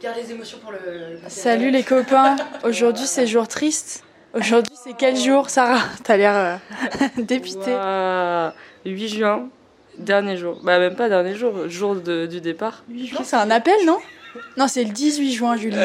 Garde 0.00 0.16
les 0.16 0.30
émotions 0.32 0.58
pour 0.58 0.72
le. 0.72 0.78
Salut 1.28 1.70
les 1.70 1.82
copains, 1.94 2.36
aujourd'hui 2.64 3.06
c'est 3.06 3.26
jour 3.26 3.46
triste. 3.48 4.02
Aujourd'hui 4.32 4.74
c'est 4.82 4.94
quel 4.96 5.16
jour 5.16 5.50
Sarah 5.50 5.80
T'as 6.04 6.16
l'air 6.16 6.36
euh, 6.36 6.56
dépitée. 7.22 7.72
Ouah, 7.74 8.54
8 8.86 9.08
juin, 9.08 9.48
dernier 9.98 10.36
jour. 10.36 10.58
Bah 10.62 10.78
même 10.78 10.94
pas 10.96 11.08
dernier 11.08 11.34
jour, 11.34 11.68
jour 11.68 11.96
de- 11.96 12.26
du 12.26 12.40
départ. 12.40 12.84
C'est 13.24 13.36
un 13.36 13.50
appel 13.50 13.74
non? 13.84 13.98
Non 14.56 14.68
c'est 14.68 14.84
le 14.84 14.90
18 14.90 15.32
juin 15.32 15.56
Julie. 15.56 15.76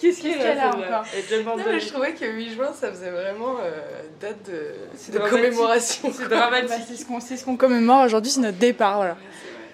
Qu'est-ce 0.00 0.22
qu'elle 0.22 0.58
a 0.58 0.68
encore 0.68 1.56
Non, 1.56 1.64
mais 1.66 1.80
je 1.80 1.88
trouvais 1.88 2.12
que 2.12 2.24
8 2.24 2.50
juin, 2.54 2.70
ça 2.72 2.92
faisait 2.92 3.10
vraiment 3.10 3.56
euh, 3.60 3.80
date 4.20 4.36
de, 4.48 4.62
C'est 4.94 5.10
de 5.10 5.18
dramatique. 5.18 5.42
commémoration. 5.42 6.12
C'est 6.16 6.28
Bah, 6.28 6.36
dramatique. 6.36 6.84
c'est 6.88 6.96
ce 6.96 7.04
qu'on 7.04 7.18
c'est 7.18 7.36
ce 7.36 7.44
qu'on 7.44 7.56
commémore 7.56 8.04
aujourd'hui, 8.04 8.30
c'est 8.30 8.40
notre 8.40 8.58
départ 8.58 8.96
voilà. 8.96 9.16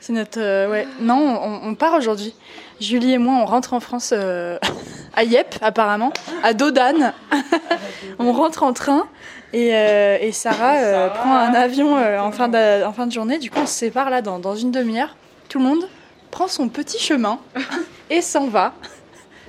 C'est 0.06 0.12
notre 0.12 0.38
euh, 0.38 0.68
ouais. 0.70 0.86
Non, 1.00 1.16
on, 1.16 1.68
on 1.70 1.74
part 1.74 1.94
aujourd'hui. 1.94 2.34
Julie 2.78 3.14
et 3.14 3.18
moi 3.18 3.36
on 3.40 3.46
rentre 3.46 3.72
en 3.72 3.80
France 3.80 4.10
euh, 4.12 4.58
à 5.16 5.24
Yep 5.24 5.54
apparemment, 5.62 6.12
à 6.42 6.52
Dodane. 6.52 7.14
on 8.18 8.30
rentre 8.34 8.64
en 8.64 8.74
train 8.74 9.06
et, 9.54 9.74
euh, 9.74 10.18
et 10.20 10.30
Sarah, 10.32 10.74
euh, 10.74 11.08
Sarah. 11.08 11.14
prend 11.14 11.34
un 11.34 11.54
avion 11.54 11.96
euh, 11.96 12.18
en, 12.18 12.32
fin 12.32 12.48
de, 12.48 12.84
en 12.84 12.92
fin 12.92 13.06
de 13.06 13.12
journée. 13.12 13.38
Du 13.38 13.50
coup 13.50 13.60
on 13.62 13.66
se 13.66 13.72
sépare 13.72 14.10
là 14.10 14.20
dans, 14.20 14.38
dans 14.38 14.54
une 14.54 14.72
demi-heure. 14.72 15.16
Tout 15.48 15.58
le 15.58 15.64
monde 15.64 15.88
prend 16.30 16.48
son 16.48 16.68
petit 16.68 16.98
chemin 16.98 17.38
et 18.10 18.20
s'en 18.20 18.48
va. 18.48 18.74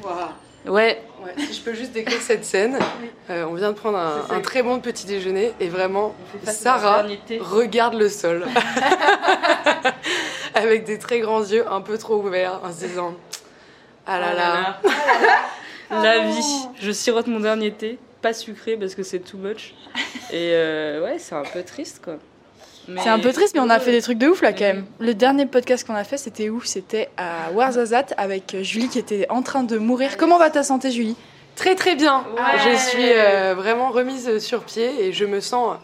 Waouh. 0.01 0.73
Ouais, 0.73 1.01
Ouais, 1.25 1.33
si 1.37 1.53
je 1.53 1.61
peux 1.61 1.73
juste 1.73 1.91
décrire 1.91 2.21
cette 2.21 2.45
scène, 2.45 2.77
euh, 3.31 3.45
on 3.49 3.55
vient 3.55 3.69
de 3.69 3.75
prendre 3.75 3.97
un, 3.97 4.25
un 4.29 4.41
très 4.41 4.61
bon 4.61 4.79
petit 4.79 5.07
déjeuner 5.07 5.53
et 5.59 5.69
vraiment, 5.69 6.13
Sarah 6.43 7.03
regarde 7.39 7.95
le 7.95 8.09
sol 8.09 8.45
avec 10.65 10.85
des 10.85 10.97
très 10.97 11.19
grands 11.19 11.43
yeux 11.43 11.65
un 11.69 11.81
peu 11.81 11.97
trop 11.97 12.15
ouverts 12.15 12.61
en 12.63 12.71
se 12.71 12.85
disant 12.85 13.13
Ah 14.07 14.19
là 14.19 14.33
là, 14.33 14.81
La 15.91 16.19
vie. 16.19 16.67
Je 16.79 16.91
sirote 16.91 17.27
mon 17.27 17.39
dernier 17.39 17.71
thé, 17.71 17.99
pas 18.21 18.33
sucré 18.33 18.75
parce 18.77 18.95
que 18.95 19.03
c'est 19.03 19.19
too 19.19 19.37
much. 19.37 19.75
Et 20.31 20.51
euh, 20.53 21.03
ouais, 21.03 21.19
c'est 21.19 21.35
un 21.35 21.43
peu 21.43 21.61
triste 21.63 22.01
quoi. 22.03 22.15
C'est 22.87 23.09
un 23.09 23.17
peu 23.17 23.33
triste, 23.33 23.55
mais 23.55 23.61
on 23.61 23.69
a 23.71 23.79
fait 23.79 23.91
des 23.91 24.01
trucs 24.01 24.19
de 24.19 24.27
ouf 24.27 24.43
là 24.43 24.53
quand 24.53 24.65
même. 24.65 24.85
Le 24.99 25.15
dernier 25.15 25.47
podcast 25.47 25.87
qu'on 25.87 25.95
a 25.95 26.03
fait, 26.03 26.17
c'était 26.17 26.49
où? 26.49 26.61
C'était 26.61 27.09
à 27.17 27.51
Warzazat 27.51 28.05
avec 28.15 28.57
Julie 28.61 28.89
qui 28.89 28.99
était 28.99 29.25
en 29.29 29.41
train 29.41 29.63
de 29.63 29.79
mourir. 29.79 30.17
Comment 30.17 30.37
va 30.37 30.51
ta 30.51 30.61
santé, 30.61 30.91
Julie? 30.91 31.15
Très 31.55 31.73
très 31.73 31.95
bien. 31.95 32.23
Ouais. 32.35 32.59
Je 32.59 32.77
suis 32.77 33.11
euh, 33.11 33.55
vraiment 33.55 33.89
remise 33.89 34.37
sur 34.37 34.63
pied 34.63 35.03
et 35.03 35.13
je 35.13 35.25
me 35.25 35.39
sens 35.39 35.77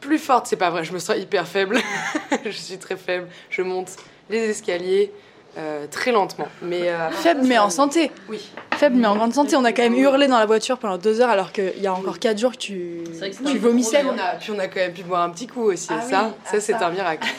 plus 0.00 0.18
forte. 0.18 0.46
C'est 0.46 0.56
pas 0.56 0.70
vrai, 0.70 0.84
je 0.84 0.92
me 0.92 0.98
sens 0.98 1.16
hyper 1.16 1.46
faible. 1.46 1.78
je 2.44 2.50
suis 2.50 2.78
très 2.78 2.96
faible. 2.96 3.28
Je 3.50 3.62
monte 3.62 3.96
les 4.30 4.50
escaliers 4.50 5.12
euh, 5.56 5.86
très 5.90 6.12
lentement. 6.12 6.46
Mais, 6.62 6.88
euh, 6.88 7.10
Faible, 7.10 7.40
mais 7.44 7.58
en 7.58 7.70
santé. 7.70 8.12
Oui. 8.28 8.38
Faible, 8.76 8.96
mais 8.96 9.08
en 9.08 9.16
grande 9.16 9.34
santé. 9.34 9.56
On 9.56 9.64
a 9.64 9.72
quand 9.72 9.82
même 9.82 9.94
hurlé 9.94 10.28
dans 10.28 10.38
la 10.38 10.46
voiture 10.46 10.78
pendant 10.78 10.98
deux 10.98 11.20
heures 11.20 11.30
alors 11.30 11.52
qu'il 11.52 11.80
y 11.80 11.86
a 11.86 11.92
encore 11.92 12.18
quatre 12.18 12.38
jours 12.38 12.52
que 12.52 12.58
tu, 12.58 13.02
que 13.04 13.50
tu 13.50 13.58
vomissais. 13.58 14.00
Puis 14.00 14.08
on, 14.08 14.18
a, 14.18 14.36
puis 14.36 14.52
on 14.52 14.58
a 14.58 14.68
quand 14.68 14.80
même 14.80 14.92
pu 14.92 15.02
boire 15.02 15.22
un 15.22 15.30
petit 15.30 15.48
coup 15.48 15.62
aussi. 15.62 15.88
Ah 15.90 16.00
ça, 16.00 16.24
oui, 16.24 16.32
ça 16.44 16.50
ah, 16.54 16.60
c'est 16.60 16.74
un 16.74 16.90
miracle. 16.90 17.26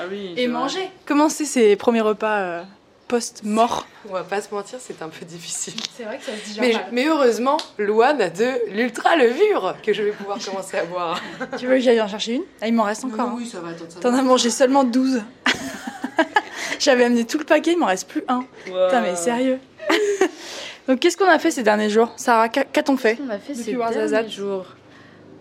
Ah 0.00 0.04
oui, 0.08 0.32
Et 0.36 0.46
manger. 0.46 0.88
Comment 1.06 1.28
c'est 1.28 1.44
ces 1.44 1.74
premiers 1.74 2.02
repas 2.02 2.36
euh, 2.36 2.62
post-mort 3.08 3.86
On 4.08 4.12
va 4.12 4.22
pas 4.22 4.40
se 4.40 4.54
mentir, 4.54 4.78
c'est 4.80 5.00
un 5.02 5.08
peu 5.08 5.24
difficile. 5.24 5.74
C'est 5.96 6.04
vrai 6.04 6.18
que 6.18 6.24
ça 6.24 6.32
se 6.36 6.44
digère 6.44 6.62
Mais, 6.62 6.74
mais 6.92 7.06
heureusement, 7.08 7.56
Louane 7.78 8.20
a 8.20 8.28
de 8.30 8.46
l'ultra 8.70 9.16
levure 9.16 9.74
que 9.82 9.92
je 9.92 10.02
vais 10.02 10.10
pouvoir 10.12 10.38
commencer 10.44 10.76
à 10.78 10.84
boire. 10.84 11.20
Tu 11.58 11.66
veux 11.66 11.74
que 11.76 11.80
j'aille 11.80 12.00
en 12.00 12.08
chercher 12.08 12.34
une? 12.34 12.42
Ah, 12.60 12.68
Il 12.68 12.74
m'en 12.74 12.84
reste 12.84 13.04
encore. 13.04 13.20
hein. 13.28 13.34
Oui, 13.36 13.46
ça 13.48 13.60
va, 13.60 13.70
attends, 13.70 13.84
T'en 14.00 14.14
as 14.14 14.22
mangé 14.22 14.50
seulement 14.50 14.84
12. 14.84 15.22
J'avais 16.78 17.04
amené 17.04 17.24
tout 17.24 17.38
le 17.38 17.44
paquet, 17.44 17.72
il 17.72 17.78
m'en 17.78 17.86
reste 17.86 18.08
plus 18.08 18.22
un. 18.28 18.44
Putain, 18.64 19.00
mais 19.00 19.16
sérieux. 19.16 19.58
Donc, 20.88 21.00
qu'est-ce 21.00 21.16
qu'on 21.16 21.28
a 21.28 21.38
fait 21.38 21.50
ces 21.50 21.62
derniers 21.62 21.90
jours? 21.90 22.12
Sarah, 22.16 22.48
qu'a- 22.48 22.64
qu'a-t-on 22.64 22.96
fait? 22.96 23.18
On 23.26 23.30
a 23.30 23.38
fait 23.38 23.52
Depuis 23.54 23.64
ces 23.64 23.72
derniers 23.76 24.28
jours? 24.30 24.64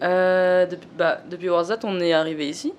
Euh, 0.03 0.65
depuis, 0.65 0.87
bah, 0.97 1.19
depuis 1.29 1.49
Warzat, 1.49 1.79
on 1.83 1.99
est 1.99 2.13
arrivé 2.13 2.47
ici. 2.47 2.73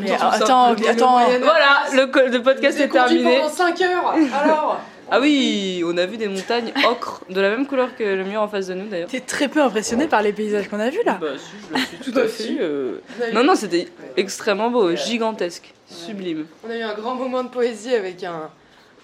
Mais 0.00 0.12
attends, 0.12 0.74
attends. 0.74 1.20
Voilà, 1.40 1.84
le, 1.92 2.30
le 2.30 2.42
podcast 2.42 2.78
est 2.80 2.88
terminé. 2.88 3.36
pendant 3.38 3.48
5 3.48 3.80
heures, 3.82 4.14
alors 4.42 4.80
Ah 5.10 5.20
oui, 5.20 5.82
on 5.86 5.96
a 5.98 6.06
vu 6.06 6.16
des 6.16 6.28
montagnes 6.28 6.72
ocre, 6.88 7.20
de 7.28 7.38
la 7.40 7.50
même 7.50 7.66
couleur 7.66 7.94
que 7.94 8.02
le 8.02 8.24
mur 8.24 8.40
en 8.40 8.48
face 8.48 8.68
de 8.68 8.74
nous 8.74 8.88
d'ailleurs. 8.88 9.08
T'es 9.10 9.20
très 9.20 9.48
peu 9.48 9.60
impressionné 9.62 10.06
par 10.08 10.22
les 10.22 10.32
paysages 10.32 10.68
qu'on 10.68 10.80
a 10.80 10.88
vus 10.88 11.02
là. 11.04 11.18
Bah 11.20 11.26
si, 11.36 11.50
je 11.68 11.74
le 11.74 11.84
suis 11.84 11.98
tout 12.12 12.18
à 12.18 12.26
fait. 12.26 12.56
euh. 12.60 13.00
Non, 13.34 13.44
non, 13.44 13.54
c'était 13.54 13.88
extrêmement 14.16 14.70
beau, 14.70 14.94
gigantesque, 14.96 15.74
sublime. 15.86 16.46
On 16.66 16.70
a 16.70 16.76
eu 16.76 16.82
un 16.82 16.94
grand 16.94 17.14
moment 17.16 17.44
de 17.44 17.48
poésie 17.50 17.94
avec 17.94 18.24
un, 18.24 18.48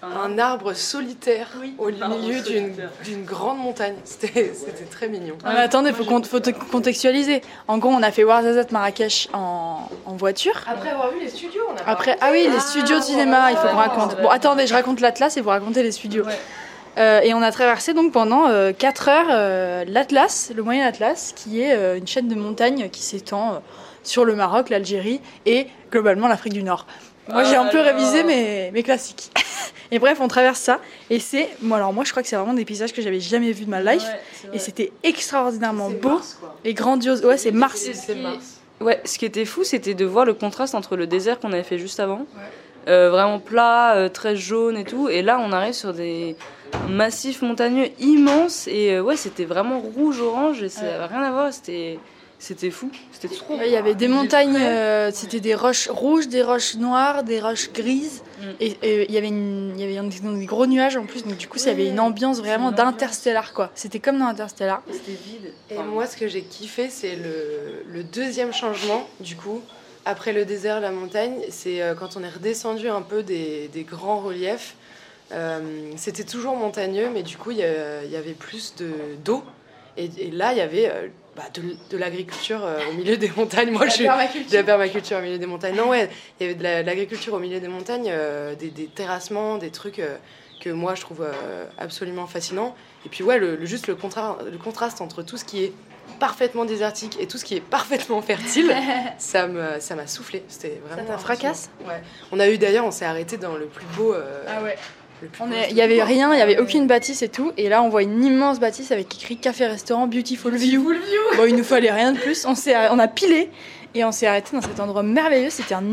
un 0.03 0.39
arbre 0.39 0.73
solitaire 0.73 1.47
au 1.77 1.89
milieu 1.89 2.41
d'une 3.03 3.23
grande 3.23 3.59
montagne. 3.59 3.95
C'était 4.03 4.51
c'était 4.53 4.85
très 4.89 5.07
mignon. 5.07 5.35
Non, 5.45 5.51
mais 5.53 5.59
attendez, 5.59 5.93
faut, 5.93 6.05
con- 6.05 6.23
faut 6.23 6.39
te 6.39 6.49
contextualiser. 6.49 7.41
En 7.67 7.77
gros, 7.77 7.89
on 7.91 8.01
a 8.01 8.11
fait 8.11 8.23
Warzazat 8.23 8.67
Marrakech 8.71 9.29
en, 9.33 9.89
en 10.05 10.13
voiture. 10.13 10.53
Après 10.67 10.89
avoir 10.89 11.11
vu 11.11 11.19
les 11.19 11.29
studios, 11.29 11.61
on 11.69 11.75
a 11.77 11.89
Après, 11.89 12.17
ah 12.21 12.29
oui, 12.31 12.47
les 12.51 12.59
studios 12.59 12.97
de 12.99 13.03
cinéma, 13.03 13.51
il 13.51 13.57
faut 13.57 13.67
qu'on 13.67 13.73
ouais, 13.75 13.87
raconte. 13.87 14.21
Bon, 14.21 14.29
attendez, 14.29 14.65
je 14.67 14.73
raconte 14.73 15.01
l'Atlas 15.01 15.37
et 15.37 15.41
vous 15.41 15.49
racontez 15.49 15.83
les 15.83 15.91
studios. 15.91 16.25
Ouais. 16.25 16.39
Euh, 16.97 17.21
et 17.21 17.33
on 17.33 17.41
a 17.41 17.51
traversé 17.51 17.93
donc 17.93 18.11
pendant 18.11 18.47
4 18.73 19.07
heures 19.09 19.27
euh, 19.29 19.85
l'Atlas, 19.87 20.51
le 20.53 20.61
moyen 20.63 20.85
Atlas, 20.85 21.33
qui 21.35 21.61
est 21.61 21.73
euh, 21.73 21.97
une 21.97 22.07
chaîne 22.07 22.27
de 22.27 22.35
montagnes 22.35 22.89
qui 22.89 23.01
s'étend 23.01 23.53
euh, 23.53 23.57
sur 24.03 24.25
le 24.25 24.35
Maroc, 24.35 24.69
l'Algérie 24.69 25.21
et 25.45 25.67
globalement 25.91 26.27
l'Afrique 26.27 26.53
du 26.53 26.63
Nord. 26.63 26.85
Moi, 27.29 27.43
j'ai 27.45 27.55
un 27.55 27.65
peu 27.67 27.79
Ah 27.79 27.83
révisé 27.83 28.23
mes, 28.23 28.71
mes 28.71 28.83
classiques. 28.83 29.31
et 29.91 29.99
bref, 29.99 30.19
on 30.21 30.27
traverse 30.27 30.59
ça. 30.59 30.79
Et 31.09 31.19
c'est. 31.19 31.49
Moi, 31.61 31.77
alors, 31.77 31.93
moi, 31.93 32.03
je 32.03 32.11
crois 32.11 32.23
que 32.23 32.29
c'est 32.29 32.35
vraiment 32.35 32.53
des 32.53 32.65
paysages 32.65 32.93
que 32.93 33.01
j'avais 33.01 33.19
jamais 33.19 33.51
vus 33.51 33.65
de 33.65 33.69
ma 33.69 33.81
life. 33.81 34.03
et 34.53 34.59
c'était 34.59 34.91
extraordinairement 35.03 35.89
beau 35.89 36.19
et 36.65 36.73
grandiose. 36.73 37.23
Ouais, 37.25 37.37
c'est 37.37 37.51
Mars. 37.51 37.81
C'est 37.93 38.15
Mars. 38.15 38.59
Ouais, 38.79 38.99
ce 39.05 39.17
qui 39.19 39.25
était 39.25 39.45
fou, 39.45 39.63
c'était 39.63 39.93
de 39.93 40.05
voir 40.05 40.25
le 40.25 40.33
contraste 40.33 40.73
entre 40.73 40.95
le 40.95 41.05
désert 41.05 41.39
qu'on 41.39 41.53
avait 41.53 41.61
fait 41.63 41.77
juste 41.77 41.99
avant, 41.99 42.25
euh, 42.87 43.11
vraiment 43.11 43.39
plat, 43.39 43.93
euh, 43.95 44.09
très 44.09 44.35
jaune 44.35 44.75
et 44.75 44.83
tout, 44.85 45.07
et 45.07 45.21
là 45.21 45.39
on 45.39 45.51
arrive 45.51 45.73
sur 45.75 45.93
des 45.93 46.35
massifs 46.89 47.43
montagneux 47.43 47.89
immenses, 47.99 48.67
et 48.67 48.93
euh, 48.93 49.01
ouais, 49.03 49.17
c'était 49.17 49.45
vraiment 49.45 49.79
rouge-orange, 49.81 50.63
et 50.63 50.69
ça 50.69 50.81
Ouais. 50.81 50.87
n'avait 50.93 51.05
rien 51.13 51.21
à 51.21 51.31
voir, 51.31 51.53
c'était 51.53 51.99
c'était 52.41 52.71
fou, 52.71 52.89
c'était 53.11 53.33
trop. 53.33 53.55
Ouais, 53.55 53.67
Il 53.67 53.71
y 53.71 53.77
avait 53.77 53.93
des 53.93 54.07
montagnes, 54.07 54.57
euh, 54.57 55.11
c'était 55.13 55.39
des 55.39 55.53
roches 55.53 55.87
rouges, 55.89 56.27
des 56.27 56.41
roches 56.41 56.75
noires, 56.75 57.23
des 57.23 57.39
roches 57.39 57.71
grises. 57.71 58.23
Mm. 58.39 58.43
Et, 58.59 58.77
et 58.81 59.05
il 59.07 59.13
y 59.13 59.17
avait, 59.17 59.27
une, 59.27 59.73
il 59.77 59.81
y 59.81 59.97
avait 59.97 60.09
des, 60.09 60.19
des 60.19 60.45
gros 60.47 60.65
nuages 60.65 60.97
en 60.97 61.05
plus, 61.05 61.23
donc 61.23 61.37
du 61.37 61.47
coup, 61.47 61.59
ça 61.59 61.69
avait 61.69 61.87
une 61.87 61.99
ambiance 61.99 62.39
vraiment 62.39 62.71
d'interstellar 62.71 63.53
quoi. 63.53 63.69
C'était 63.75 63.99
comme 63.99 64.17
dans 64.17 64.25
Interstellar. 64.25 64.81
C'était 64.91 65.11
vide. 65.11 65.53
Et 65.69 65.77
moi, 65.77 66.07
ce 66.07 66.17
que 66.17 66.27
j'ai 66.27 66.41
kiffé, 66.41 66.89
c'est 66.89 67.15
le, 67.15 67.83
le 67.87 68.03
deuxième 68.03 68.53
changement, 68.53 69.07
du 69.19 69.35
coup, 69.35 69.61
après 70.05 70.33
le 70.33 70.43
désert, 70.43 70.79
la 70.79 70.91
montagne, 70.91 71.35
c'est 71.49 71.81
euh, 71.81 71.93
quand 71.93 72.17
on 72.17 72.23
est 72.23 72.29
redescendu 72.29 72.89
un 72.89 73.03
peu 73.03 73.21
des, 73.21 73.67
des 73.67 73.83
grands 73.83 74.19
reliefs. 74.19 74.75
Euh, 75.31 75.59
C'était 75.95 76.23
toujours 76.23 76.55
montagneux, 76.57 77.09
mais 77.13 77.23
du 77.23 77.37
coup, 77.37 77.51
il 77.51 77.57
y, 77.57 77.63
avait 77.63 78.33
plus 78.37 78.73
de- 78.75 79.15
d'eau. 79.23 79.43
Et, 79.95 80.09
et 80.17 80.31
là, 80.31 80.53
il 80.53 80.57
y 80.57 80.61
avait 80.61 80.89
euh, 80.89 81.07
bah, 81.35 81.43
de, 81.53 81.61
de 81.89 81.97
l'agriculture 81.97 82.63
euh, 82.65 82.79
au 82.89 82.93
milieu 82.93 83.15
des 83.17 83.31
montagnes. 83.35 83.71
Moi, 83.71 83.85
je 83.87 83.91
suis 83.91 84.03
de 84.03 84.53
la 84.55 84.63
permaculture 84.63 85.17
au 85.17 85.21
milieu 85.21 85.37
des 85.37 85.45
montagnes. 85.45 85.75
Non, 85.75 85.89
ouais, 85.89 86.09
il 86.39 86.43
y 86.43 86.49
avait 86.49 86.55
de 86.57 86.63
la- 86.63 86.83
l'agriculture 86.83 87.33
au 87.33 87.39
milieu 87.39 87.59
des 87.59 87.67
montagnes, 87.67 88.09
euh, 88.09 88.55
des, 88.55 88.69
des 88.69 88.87
terrassements, 88.87 89.57
des 89.57 89.69
trucs 89.71 89.99
euh, 89.99 90.15
que 90.59 90.69
moi 90.69 90.93
je 90.95 91.01
trouve 91.01 91.25
absolument 91.77 92.27
fascinants. 92.27 92.75
Et 93.05 93.09
puis, 93.09 93.23
ouais, 93.23 93.39
le, 93.39 93.55
le- 93.55 93.65
juste 93.65 93.87
le, 93.87 93.95
contra- 93.95 94.37
le 94.51 94.57
contraste 94.57 95.01
entre 95.01 95.23
tout 95.23 95.37
ce 95.37 95.45
qui 95.45 95.63
est 95.63 95.73
parfaitement 96.19 96.65
désertique 96.65 97.17
et 97.19 97.25
tout 97.27 97.37
ce 97.37 97.45
qui 97.45 97.55
est 97.55 97.61
parfaitement 97.61 98.21
fertile, 98.21 98.71
ça 99.17 99.47
me 99.47 99.79
ça 99.79 99.95
m'a 99.95 100.07
soufflé. 100.07 100.43
C'était 100.49 100.81
vraiment. 100.85 101.07
t'a 101.07 101.17
fracasse 101.17 101.69
impressionnant. 101.79 102.01
Ouais. 102.01 102.07
On 102.31 102.39
a 102.39 102.49
eu 102.49 102.57
d'ailleurs, 102.57 102.85
on 102.85 102.91
s'est 102.91 103.05
arrêté 103.05 103.37
dans 103.37 103.55
le 103.55 103.65
plus 103.67 103.85
beau. 103.95 104.13
Ah 104.47 104.61
ouais. 104.61 104.77
Il 105.69 105.75
y 105.75 105.81
avait 105.81 106.03
rien, 106.03 106.33
il 106.33 106.39
y 106.39 106.41
avait 106.41 106.59
aucune 106.59 106.87
bâtisse 106.87 107.21
et 107.21 107.29
tout. 107.29 107.51
Et 107.57 107.69
là, 107.69 107.83
on 107.83 107.89
voit 107.89 108.03
une 108.03 108.23
immense 108.23 108.59
bâtisse 108.59 108.91
avec 108.91 109.13
écrit 109.15 109.37
café-restaurant 109.37 110.07
Beautiful 110.07 110.55
View. 110.55 110.83
Bon, 111.37 111.45
il 111.45 111.55
nous 111.55 111.63
fallait 111.63 111.91
rien 111.91 112.11
de 112.13 112.19
plus. 112.19 112.45
On, 112.45 112.53
on 112.91 112.99
a 112.99 113.07
pilé 113.07 113.49
et 113.93 114.03
on 114.05 114.11
s'est 114.11 114.27
arrêté 114.27 114.55
dans 114.55 114.61
cet 114.61 114.79
endroit 114.79 115.03
merveilleux. 115.03 115.49
C'était 115.49 115.75
un 115.75 115.83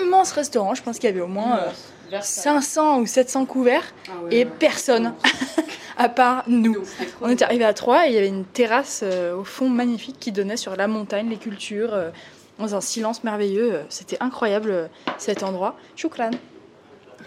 immense 0.00 0.32
restaurant. 0.32 0.74
Je 0.74 0.82
pense 0.82 0.98
qu'il 0.98 1.08
y 1.10 1.12
avait 1.12 1.20
au 1.20 1.26
moins 1.26 1.58
euh, 1.58 2.20
500 2.20 3.00
ou 3.00 3.06
700 3.06 3.44
couverts 3.46 3.94
Ah 4.08 4.12
ouais, 4.24 4.34
et 4.34 4.44
ouais. 4.44 4.50
personne 4.58 5.14
à 5.98 6.08
part 6.08 6.44
nous. 6.46 6.76
On 7.20 7.28
était 7.28 7.44
arrivé 7.44 7.64
à 7.64 7.74
Troyes 7.74 8.06
et 8.06 8.10
il 8.10 8.14
y 8.14 8.18
avait 8.18 8.28
une 8.28 8.44
terrasse 8.44 9.00
euh, 9.04 9.36
au 9.36 9.44
fond 9.44 9.68
magnifique 9.68 10.16
qui 10.18 10.32
donnait 10.32 10.56
sur 10.56 10.76
la 10.76 10.86
montagne, 10.86 11.28
les 11.28 11.36
cultures, 11.36 11.92
euh, 11.92 12.10
dans 12.58 12.74
un 12.74 12.80
silence 12.80 13.24
merveilleux. 13.24 13.80
C'était 13.88 14.16
incroyable 14.20 14.70
euh, 14.70 14.86
cet 15.18 15.42
endroit. 15.42 15.76
Choukran. 15.96 16.30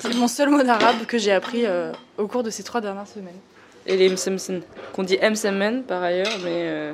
C'est 0.01 0.15
mon 0.15 0.27
seul 0.27 0.49
mot 0.49 0.61
d'arabe 0.63 1.05
que 1.07 1.17
j'ai 1.17 1.31
appris 1.31 1.65
euh, 1.65 1.91
au 2.17 2.27
cours 2.27 2.43
de 2.43 2.49
ces 2.49 2.63
trois 2.63 2.81
dernières 2.81 3.07
semaines. 3.07 3.35
Et 3.85 3.97
les 3.97 4.09
msemsen, 4.09 4.61
qu'on 4.93 5.03
dit 5.03 5.17
msemen 5.17 5.83
par 5.83 6.03
ailleurs, 6.03 6.37
mais. 6.43 6.51
euh, 6.67 6.93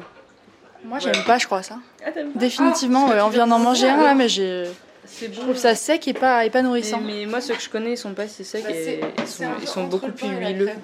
Moi, 0.85 0.99
j'aime 0.99 1.23
pas, 1.25 1.37
je 1.37 1.45
crois, 1.45 1.61
ça. 1.63 1.75
Ah, 2.05 2.11
t'aimes 2.11 2.31
pas 2.31 2.39
Définitivement, 2.39 3.07
Ah, 3.09 3.13
ouais, 3.15 3.21
on 3.21 3.29
vient 3.29 3.47
d'en 3.47 3.59
manger 3.59 3.89
un 3.89 4.01
là, 4.03 4.13
mais 4.13 4.29
j'ai. 4.29 4.65
C'est 5.09 5.33
Je 5.33 5.39
trouve 5.39 5.55
ça 5.55 5.73
sec 5.73 6.05
et 6.09 6.13
pas, 6.13 6.43
et 6.45 6.49
pas 6.49 6.59
Mais, 6.61 6.67
nourrissant. 6.67 6.99
mais 7.01 7.25
moi, 7.25 7.39
ceux 7.39 7.55
que 7.55 7.61
je 7.61 7.69
connais, 7.69 7.93
ils 7.93 7.97
sont 7.97 8.11
pas 8.13 8.23
assez 8.23 8.43
secs 8.43 8.61
Bah, 8.63 8.71
et 8.71 8.83
c'est- 8.83 8.99
ils 8.99 9.25
c'est 9.25 9.37
sont, 9.37 9.49
un 9.49 9.53
ils 9.55 9.61
peu 9.61 9.65
sont 9.65 9.79
entre 9.81 9.89
beaucoup 9.89 10.07
le 10.07 10.11
plus 10.11 10.27
pain 10.27 10.33
et 10.37 10.41
la 10.43 10.49
huileux. 10.51 10.65
crêpe. 10.65 10.79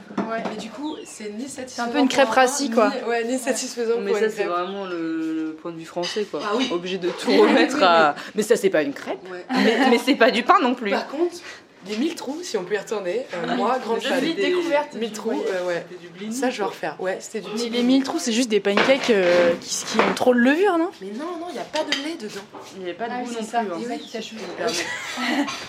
Mais 0.50 0.56
du 0.62 0.70
coup, 0.70 0.96
c'est 1.06 1.30
ni 1.38 1.50
satisfaisant. 1.50 1.90
un 1.90 1.92
peu 1.92 2.00
une 2.00 2.08
crêpe 2.08 2.28
pour 2.30 2.38
un 2.38 2.42
rassis, 2.42 2.70
pain, 2.70 2.74
quoi. 2.76 2.90
ni- 2.90 3.10
Ouais, 3.10 3.24
ni 3.26 3.38
satisfaisant 3.38 3.96
Mais 4.00 4.12
pour 4.12 4.20
ça, 4.20 4.26
une 4.26 4.30
c'est 4.32 4.36
crêpe. 4.44 4.48
vraiment 4.48 4.86
le, 4.86 5.46
le 5.48 5.54
point 5.56 5.72
de 5.74 5.78
vue 5.78 5.84
français, 5.86 6.24
quoi. 6.24 6.40
Ah 6.42 6.54
oui. 6.56 6.70
Obligé 6.72 7.00
de 7.00 7.10
tout 7.22 7.32
remettre 7.32 7.84
à. 7.84 8.16
Mais 8.34 8.44
ça, 8.44 8.56
c'est 8.56 8.70
pas 8.70 8.82
une 8.84 8.94
crêpe. 8.94 9.20
Ouais. 9.30 9.46
Mais, 9.62 9.90
mais 9.90 9.98
c'est 9.98 10.16
pas 10.16 10.32
du 10.32 10.44
pain 10.44 10.60
non 10.62 10.74
plus. 10.74 10.92
Par 10.92 11.08
contre, 11.10 11.36
les 11.88 11.98
mille 11.98 12.16
trous, 12.16 12.40
si 12.44 12.58
on 12.58 12.64
peut 12.64 12.76
y 12.76 12.78
retourner, 12.78 13.26
euh, 13.34 13.46
Ah, 13.50 13.56
moi, 13.56 13.78
grande 13.84 14.02
fan. 14.02 14.20
des 14.22 14.34
découverte 14.34 14.94
mille 14.96 15.12
trous, 15.12 15.32
euh, 15.48 15.68
ouais. 15.68 15.86
Du. 16.20 16.32
Ça, 16.32 16.50
je 16.50 16.60
vais 16.60 16.64
refaire. 16.64 16.96
Ouais, 17.00 17.18
c'était 17.20 17.42
du 17.42 17.50
Mais 17.56 17.70
les 17.70 17.84
mille 17.84 18.04
trous, 18.04 18.20
c'est 18.20 18.32
juste 18.32 18.50
des 18.50 18.60
pancakes 18.60 19.10
euh, 19.10 19.54
qui, 19.62 19.86
qui 19.86 20.00
ont 20.00 20.14
trop 20.16 20.34
de 20.34 20.40
levure, 20.40 20.78
non? 20.78 20.90
Mais 21.02 21.08
non, 21.12 21.26
non, 21.40 21.48
il 21.50 21.54
n'y 21.54 21.60
a 21.60 21.64
pas 21.64 21.84
de 21.84 21.92
lait 22.04 22.16
dedans. 22.20 22.42
Il 22.76 22.80
n'y 22.84 22.86
avait 22.90 22.98
pas 22.98 23.08
de 23.08 23.14
Ah 23.16 23.22
goût 23.24 23.30
c'est 23.34 23.42
non 23.42 23.48
ça. 23.48 23.60
plus. 23.60 23.72
hein. 23.74 23.98
Oui, 24.00 24.10
t'a 24.12 24.22
choqué. 24.22 24.42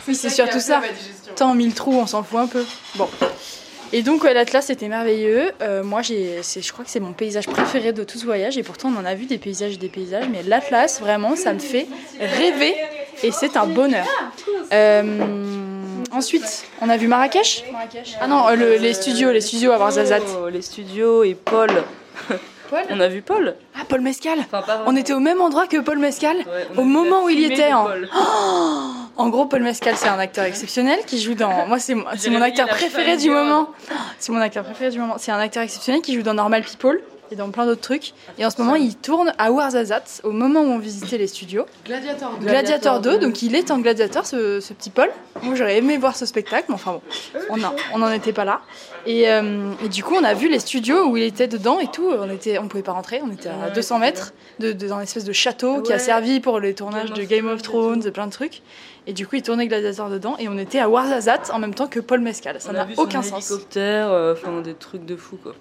Oui, 0.08 0.14
c'est 0.14 0.30
surtout 0.30 0.60
ça. 0.60 0.80
Tant 1.36 1.54
mille 1.54 1.74
trous, 1.74 1.94
on 1.94 2.06
s'en 2.06 2.22
fout 2.22 2.38
un 2.38 2.46
peu. 2.46 2.64
Bon. 2.96 3.08
Et 3.92 4.02
donc, 4.02 4.24
ouais, 4.24 4.34
l'Atlas, 4.34 4.66
c'était 4.66 4.88
merveilleux. 4.88 5.52
Euh, 5.62 5.84
moi, 5.84 6.02
j'ai, 6.02 6.42
c'est, 6.42 6.62
je 6.62 6.72
crois 6.72 6.84
que 6.84 6.90
c'est 6.90 6.98
mon 7.00 7.12
paysage 7.12 7.46
préféré 7.46 7.92
de 7.92 8.02
tout 8.02 8.18
ce 8.18 8.24
voyage. 8.24 8.58
Et 8.58 8.62
pourtant, 8.64 8.90
on 8.94 8.98
en 9.00 9.04
a 9.04 9.14
vu 9.14 9.26
des 9.26 9.38
paysages 9.38 9.74
et 9.74 9.76
des 9.76 9.88
paysages. 9.88 10.24
Mais 10.32 10.42
l'Atlas, 10.42 11.00
vraiment, 11.00 11.36
ça 11.36 11.52
me 11.52 11.58
fait 11.60 11.86
rêver. 12.18 12.74
Et 13.22 13.30
c'est 13.30 13.56
un 13.56 13.66
bonheur. 13.66 14.06
Euh, 14.72 15.73
ensuite, 16.14 16.66
on 16.80 16.88
a 16.88 16.96
vu 16.96 17.06
Marrakech. 17.08 17.64
Ah 18.20 18.26
non, 18.26 18.48
euh, 18.48 18.54
le- 18.56 18.76
les 18.76 18.94
studios, 18.94 19.30
les 19.32 19.40
studios 19.40 19.72
à 19.72 19.78
Warzazat. 19.78 20.18
Oh, 20.42 20.48
les 20.48 20.62
studios 20.62 21.24
et 21.24 21.34
Paul. 21.34 21.70
Paul 22.70 22.80
On 22.90 23.00
a 23.00 23.08
vu 23.08 23.22
Paul. 23.22 23.54
Ah, 23.78 23.84
Paul 23.88 24.00
Mescal. 24.00 24.38
Enfin, 24.40 24.62
On 24.86 24.96
était 24.96 25.12
au 25.12 25.20
même 25.20 25.40
endroit 25.40 25.66
que 25.66 25.76
Paul 25.78 25.98
Mescal. 25.98 26.36
Ouais, 26.38 26.66
au 26.76 26.84
moment 26.84 27.24
où 27.24 27.28
il 27.28 27.38
filmé 27.38 27.54
était 27.54 27.72
en-. 27.72 27.88
En 29.16 29.28
gros, 29.28 29.46
Paul 29.46 29.62
Mescal, 29.62 29.94
c'est 29.96 30.08
un 30.08 30.18
acteur 30.18 30.44
exceptionnel 30.44 30.98
qui 31.06 31.20
joue 31.20 31.34
dans. 31.34 31.66
Moi, 31.68 31.78
c'est 31.78 31.94
mon 31.94 32.42
acteur 32.42 32.66
préféré 32.68 33.16
du 33.16 33.30
moment. 33.30 33.68
C'est 34.18 34.32
mon 34.32 34.40
acteur 34.40 34.64
préféré 34.64 34.90
du 34.90 34.98
moment. 34.98 35.14
C'est 35.18 35.30
un 35.30 35.38
acteur 35.38 35.62
exceptionnel 35.62 36.02
qui 36.02 36.14
joue 36.14 36.22
dans 36.22 36.34
Normal 36.34 36.62
People 36.64 37.00
et 37.30 37.36
dans 37.36 37.50
plein 37.50 37.66
d'autres 37.66 37.80
trucs. 37.80 38.12
Et 38.38 38.44
en 38.46 38.50
ce 38.50 38.60
moment, 38.60 38.74
il 38.74 38.94
tourne 38.96 39.32
à 39.38 39.50
Ouarzazate 39.52 40.20
au 40.24 40.30
moment 40.30 40.60
où 40.60 40.66
on 40.66 40.78
visitait 40.78 41.18
les 41.18 41.26
studios. 41.26 41.64
Gladiator 41.84 42.36
2. 42.40 42.46
Gladiator 42.46 43.00
2, 43.00 43.10
2. 43.12 43.18
donc 43.18 43.42
il 43.42 43.54
est 43.54 43.70
en 43.70 43.78
Gladiator, 43.78 44.26
ce, 44.26 44.60
ce 44.60 44.72
petit 44.72 44.90
Paul. 44.90 45.10
Moi, 45.42 45.54
j'aurais 45.54 45.78
aimé 45.78 45.96
voir 45.96 46.16
ce 46.16 46.26
spectacle, 46.26 46.66
mais 46.68 46.74
enfin 46.74 46.92
bon, 46.92 47.02
on 47.50 47.56
n'en 47.56 47.74
on 47.92 48.12
était 48.12 48.32
pas 48.32 48.44
là. 48.44 48.60
Et, 49.06 49.28
euh, 49.30 49.72
et 49.84 49.88
du 49.88 50.02
coup, 50.04 50.14
on 50.18 50.24
a 50.24 50.34
vu 50.34 50.48
les 50.48 50.58
studios 50.60 51.06
où 51.06 51.16
il 51.16 51.22
était 51.24 51.48
dedans 51.48 51.78
et 51.80 51.88
tout. 51.88 52.08
On 52.10 52.30
était, 52.30 52.58
on 52.58 52.68
pouvait 52.68 52.82
pas 52.82 52.92
rentrer, 52.92 53.20
on 53.22 53.30
était 53.32 53.48
à 53.48 53.52
Ouais, 53.66 53.72
200 53.74 53.98
mètres 53.98 54.32
de, 54.60 54.72
de- 54.72 54.88
dans 54.88 54.96
une 54.96 55.02
espèce 55.02 55.24
de 55.24 55.32
château 55.32 55.82
qui 55.82 55.92
a 55.92 55.98
servi 55.98 56.40
pour 56.40 56.60
les 56.60 56.74
tournages 56.74 57.08
Game 57.10 57.18
de 57.18 57.22
Game 57.24 57.48
of 57.48 57.62
Thrones 57.62 58.06
et 58.06 58.10
plein 58.10 58.26
de 58.26 58.32
trucs. 58.32 58.62
Et 59.06 59.12
du 59.12 59.26
coup, 59.26 59.36
il 59.36 59.42
tournait 59.42 59.66
Gladiator 59.66 60.08
dedans 60.08 60.36
et 60.38 60.48
on 60.48 60.56
était 60.56 60.78
à 60.78 60.88
Ouarzazate 60.88 61.50
en 61.52 61.58
même 61.58 61.74
temps 61.74 61.86
que 61.88 62.00
Paul 62.00 62.20
Mescal. 62.20 62.58
Ça 62.60 62.72
n'a 62.72 62.84
vu 62.86 62.94
son 62.94 63.02
aucun 63.02 63.20
sens. 63.22 63.50
hélicoptère, 63.50 64.10
euh, 64.10 64.32
enfin 64.32 64.62
des 64.62 64.72
trucs 64.74 65.04
de 65.04 65.14
fou 65.14 65.36
quoi. 65.42 65.54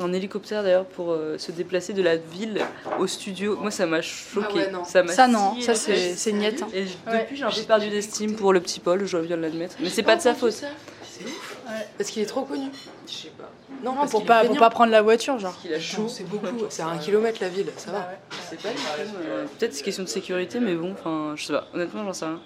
Un 0.00 0.12
hélicoptère 0.14 0.62
d'ailleurs 0.62 0.86
pour 0.86 1.12
euh, 1.12 1.36
se 1.36 1.52
déplacer 1.52 1.92
de 1.92 2.00
la 2.00 2.16
ville 2.16 2.62
au 2.98 3.06
studio. 3.06 3.58
Moi 3.60 3.70
ça 3.70 3.84
m'a 3.84 4.00
choqué. 4.00 4.46
Ah 4.50 4.54
ouais, 4.54 4.70
non. 4.70 4.84
ça 4.84 5.28
non, 5.28 5.60
ça, 5.60 5.74
c'est 5.74 6.32
niette. 6.32 6.62
hein. 6.62 6.68
Et 6.72 6.84
Ouais. 7.10 7.20
depuis 7.20 7.36
j'ai 7.36 7.44
un 7.44 7.50
peu 7.50 7.62
perdu 7.62 7.90
d'estime 7.90 8.34
pour 8.34 8.54
le 8.54 8.60
petit 8.60 8.80
Paul, 8.80 9.04
je 9.04 9.18
viens 9.18 9.36
de 9.36 9.42
l'admettre. 9.42 9.76
Mais 9.80 9.90
c'est 9.90 10.02
pas 10.02 10.16
de 10.16 10.22
sa 10.22 10.34
faute. 10.34 10.52
C'est 10.52 11.24
ouf. 11.24 11.56
Parce 11.98 12.08
qu'il 12.10 12.22
est 12.22 12.26
trop 12.26 12.42
connu. 12.42 12.68
Je 13.06 13.12
sais 13.12 13.32
pas. 13.36 13.50
Non, 13.82 13.94
Non, 13.94 14.06
pour 14.06 14.24
pas, 14.24 14.44
pour 14.44 14.56
pas 14.56 14.70
prendre 14.70 14.92
la 14.92 15.02
voiture, 15.02 15.38
genre. 15.38 15.56
Il 15.64 15.72
a 15.74 15.80
chaud. 15.80 16.08
C'est 16.08 16.24
beaucoup. 16.28 16.46
C'est 16.68 16.82
à 16.82 16.88
un 16.88 16.98
kilomètre 16.98 17.38
la 17.40 17.48
ville, 17.48 17.70
ça 17.76 17.92
va. 17.92 18.10
C'est 18.48 18.60
pas 18.60 18.70
du 18.70 18.74
tout, 18.76 18.82
euh, 19.24 19.44
Peut-être 19.58 19.74
c'est 19.74 19.82
question 19.82 20.02
de 20.02 20.08
sécurité, 20.08 20.60
mais 20.60 20.74
bon, 20.74 20.92
enfin, 20.98 21.34
je 21.36 21.44
sais 21.44 21.52
pas. 21.52 21.66
Honnêtement, 21.74 22.04
j'en 22.04 22.12
sais 22.12 22.24
rien. 22.24 22.40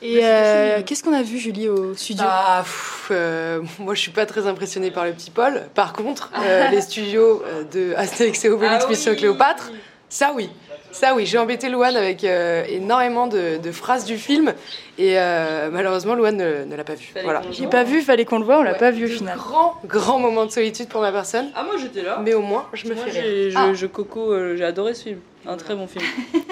Et 0.00 0.20
euh, 0.22 0.82
qu'est-ce 0.86 1.02
qu'on 1.02 1.12
a 1.12 1.22
vu, 1.22 1.38
Julie, 1.38 1.68
au 1.68 1.92
studio? 1.94 2.24
Ah, 2.28 2.60
pff, 2.62 3.08
euh, 3.10 3.60
moi 3.80 3.94
je 3.96 4.00
suis 4.00 4.12
pas 4.12 4.26
très 4.26 4.46
impressionnée 4.46 4.92
par 4.92 5.04
le 5.04 5.12
petit 5.12 5.30
Paul. 5.32 5.66
Par 5.74 5.92
contre, 5.92 6.30
euh, 6.40 6.68
les 6.68 6.80
studios 6.82 7.42
euh, 7.44 7.64
de 7.64 7.94
Astérix 7.96 8.44
et 8.44 8.48
Obélix 8.50 8.84
Ah 8.86 8.88
Mission 8.88 9.10
oui. 9.10 9.16
Cléopâtre, 9.18 9.72
ça 10.08 10.30
oui. 10.36 10.50
Ça 10.90 11.14
oui, 11.14 11.26
j'ai 11.26 11.38
embêté 11.38 11.68
Louane 11.68 11.96
avec 11.96 12.24
euh, 12.24 12.64
énormément 12.68 13.26
de, 13.26 13.58
de 13.58 13.72
phrases 13.72 14.04
du 14.04 14.16
film 14.18 14.52
et 14.98 15.18
euh, 15.18 15.68
malheureusement 15.70 16.14
Louane 16.14 16.36
ne, 16.36 16.64
ne 16.64 16.74
l'a 16.76 16.84
pas 16.84 16.94
vu. 16.94 17.06
Fallait 17.12 17.24
Voilà. 17.24 17.42
J'ai 17.52 17.66
pas 17.66 17.84
vu, 17.84 18.00
fallait 18.02 18.24
qu'on 18.24 18.38
le 18.38 18.44
voit, 18.44 18.58
on 18.58 18.62
l'a 18.62 18.72
Ouais, 18.72 18.78
pas 18.78 18.90
vu 18.90 19.04
au 19.04 19.08
final. 19.08 19.36
Grand, 19.36 19.74
grand 19.84 20.18
moment 20.18 20.46
de 20.46 20.50
solitude 20.50 20.88
pour 20.88 21.00
ma 21.02 21.12
personne, 21.12 21.50
Ah, 21.54 21.62
moi 21.64 21.74
j'étais 21.80 22.02
là. 22.02 22.20
mais 22.24 22.34
au 22.34 22.40
moins 22.42 22.66
je 22.72 22.88
me 22.88 22.94
Moi 22.94 23.04
fais 23.04 23.20
rire. 23.20 23.50
je, 23.50 23.56
Ah. 23.56 23.72
je 23.74 23.86
coco, 23.86 24.32
euh, 24.32 24.56
j'ai 24.56 24.64
adoré 24.64 24.94
ce 24.94 25.02
film. 25.04 25.18
Un 25.46 25.56
très 25.56 25.74
bon 25.74 25.86
film. 25.86 26.04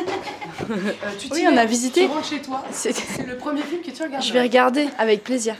Euh, 0.71 0.75
tu 1.19 1.29
Oui, 1.33 1.45
on 1.53 1.57
a 1.57 1.65
visité. 1.67 2.07
Tu 2.07 2.07
rentres 2.11 2.27
chez 2.29 2.39
toi. 2.41 2.63
C'est 2.71 2.95
le 3.27 3.37
premier 3.37 3.61
film 3.63 3.83
que 3.83 3.91
tu 3.91 4.03
regardes. 4.03 4.25
Je 4.25 4.33
vais 4.33 4.41
regarder 4.41 4.89
avec 4.99 5.23
plaisir. 5.23 5.55